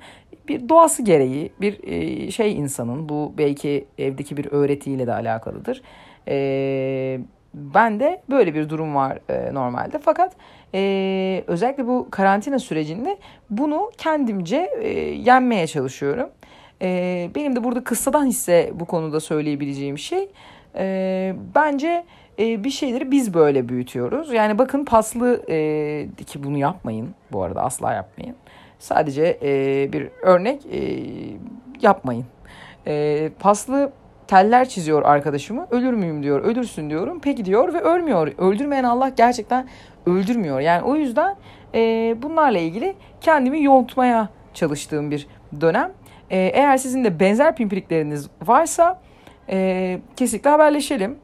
Bir 0.49 0.69
doğası 0.69 1.03
gereği 1.03 1.53
bir 1.61 1.81
e, 1.85 2.31
şey 2.31 2.57
insanın 2.57 3.09
bu 3.09 3.35
belki 3.39 3.85
evdeki 3.99 4.37
bir 4.37 4.53
öğretiyle 4.53 5.07
de 5.07 5.13
alakalıdır. 5.13 5.83
E, 6.29 7.21
ben 7.55 8.01
de 8.01 8.23
böyle 8.31 8.55
bir 8.55 8.69
durum 8.69 8.95
var 8.95 9.19
e, 9.29 9.55
normalde. 9.55 9.99
Fakat 9.99 10.37
e, 10.75 11.45
özellikle 11.47 11.87
bu 11.87 12.09
karantina 12.11 12.59
sürecinde 12.59 13.19
bunu 13.51 13.91
kendimce 13.99 14.71
e, 14.81 14.89
yenmeye 15.01 15.67
çalışıyorum. 15.67 16.31
E, 16.83 17.31
benim 17.35 17.57
de 17.57 17.65
burada 17.65 17.85
kıssadan 17.85 18.27
hisse 18.27 18.71
bu 18.75 18.85
konuda 18.85 19.21
söyleyebileceğim 19.21 19.99
şey 19.99 20.29
e, 20.77 21.35
bence 21.55 22.05
e, 22.39 22.65
bir 22.65 22.71
şeyleri 22.71 23.11
biz 23.11 23.35
böyle 23.35 23.69
büyütüyoruz. 23.69 24.33
Yani 24.33 24.59
bakın 24.59 24.85
paslı 24.85 25.43
e, 25.49 26.25
ki 26.27 26.45
bunu 26.45 26.59
yapmayın 26.59 27.15
bu 27.33 27.43
arada 27.43 27.63
asla 27.63 27.93
yapmayın. 27.93 28.37
Sadece 28.79 29.39
e, 29.43 29.93
bir 29.93 30.09
örnek 30.23 30.67
e, 30.67 30.99
yapmayın. 31.83 32.25
E, 32.87 33.31
paslı 33.39 33.93
teller 34.27 34.69
çiziyor 34.69 35.03
arkadaşımı. 35.03 35.67
Ölür 35.71 35.93
müyüm 35.93 36.23
diyor. 36.23 36.41
Ölürsün 36.41 36.91
diyorum. 36.91 37.21
Peki 37.23 37.45
diyor 37.45 37.75
ve 37.75 37.81
ölmüyor. 37.81 38.33
Öldürmeyen 38.39 38.85
Allah 38.85 39.09
gerçekten 39.09 39.69
öldürmüyor. 40.07 40.61
Yani 40.61 40.83
o 40.83 40.97
yüzden 40.97 41.37
e, 41.75 42.15
bunlarla 42.23 42.59
ilgili 42.59 42.95
kendimi 43.21 43.63
yontmaya 43.63 44.29
çalıştığım 44.55 45.11
bir 45.11 45.27
dönem. 45.61 45.93
E, 46.31 46.39
eğer 46.39 46.77
sizin 46.77 47.05
de 47.05 47.21
benzer 47.21 47.57
pimpirikleriniz 47.57 48.29
varsa 48.47 49.01
e, 49.51 49.99
kesinlikle 50.17 50.51
haberleşelim. 50.51 51.19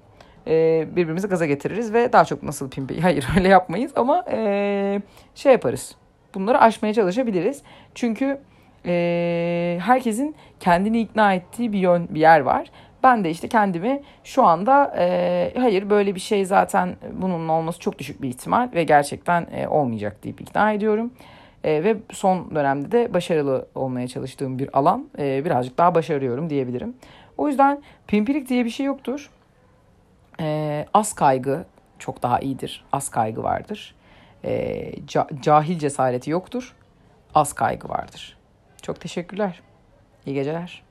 E, 0.49 0.87
birbirimizi 0.97 1.29
gaza 1.29 1.47
getiririz 1.47 1.93
ve 1.93 2.13
daha 2.13 2.25
çok 2.25 2.43
nasıl 2.43 2.71
pimpi... 2.71 3.01
Hayır 3.01 3.27
öyle 3.37 3.49
yapmayız 3.49 3.93
ama 3.97 4.25
e, 4.31 5.01
şey 5.35 5.53
yaparız. 5.53 5.97
Bunları 6.35 6.61
aşmaya 6.61 6.95
çalışabiliriz. 6.95 7.63
Çünkü 7.95 8.41
e, 8.87 9.79
herkesin 9.83 10.35
kendini 10.61 11.01
ikna 11.01 11.35
ettiği 11.35 11.73
bir 11.73 11.79
yön 11.79 12.09
bir 12.11 12.21
yer 12.21 12.41
var. 12.41 12.71
Ben 13.03 13.25
de 13.25 13.31
işte 13.31 13.49
kendimi 13.49 14.03
şu 14.25 14.45
anda 14.45 14.95
e, 14.99 15.53
hayır 15.59 15.91
böyle 15.91 16.15
bir 16.15 16.21
şey 16.21 16.45
zaten 16.45 16.97
bunun 17.13 17.49
olması 17.49 17.81
çok 17.81 17.99
düşük 17.99 18.23
bir 18.23 18.29
ihtimal 18.29 18.69
ve 18.75 18.85
gerçekten 18.85 19.47
e, 19.53 19.69
olmayacak 19.69 20.25
deyip 20.25 20.41
ikna 20.41 20.73
ediyorum. 20.73 21.11
E, 21.65 21.85
ve 21.85 21.97
son 22.13 22.55
dönemde 22.55 22.93
de 22.93 23.15
başarılı 23.15 23.67
olmaya 23.75 24.09
çalıştığım 24.09 24.59
bir 24.59 24.79
alan 24.79 25.09
e, 25.19 25.45
birazcık 25.45 25.79
daha 25.79 25.95
başarıyorum 25.95 26.51
diyebilirim. 26.51 26.95
O 27.39 27.49
yüzden 27.49 27.83
pimpirik 28.07 28.49
diye 28.49 28.65
bir 28.65 28.71
şey 28.71 28.87
yoktur. 28.87 29.31
E, 30.41 30.87
az 30.95 31.15
kaygı 31.15 31.65
çok 31.99 32.23
daha 32.23 32.41
iyidir. 32.41 32.85
Az 32.93 33.09
kaygı 33.09 33.43
vardır. 33.43 33.95
E, 34.45 34.93
ca, 35.07 35.27
cahil 35.43 35.79
cesareti 35.79 36.31
yoktur. 36.31 36.77
Az 37.35 37.53
kaygı 37.53 37.89
vardır. 37.89 38.37
Çok 38.83 39.01
teşekkürler. 39.01 39.61
İyi 40.27 40.35
geceler. 40.35 40.88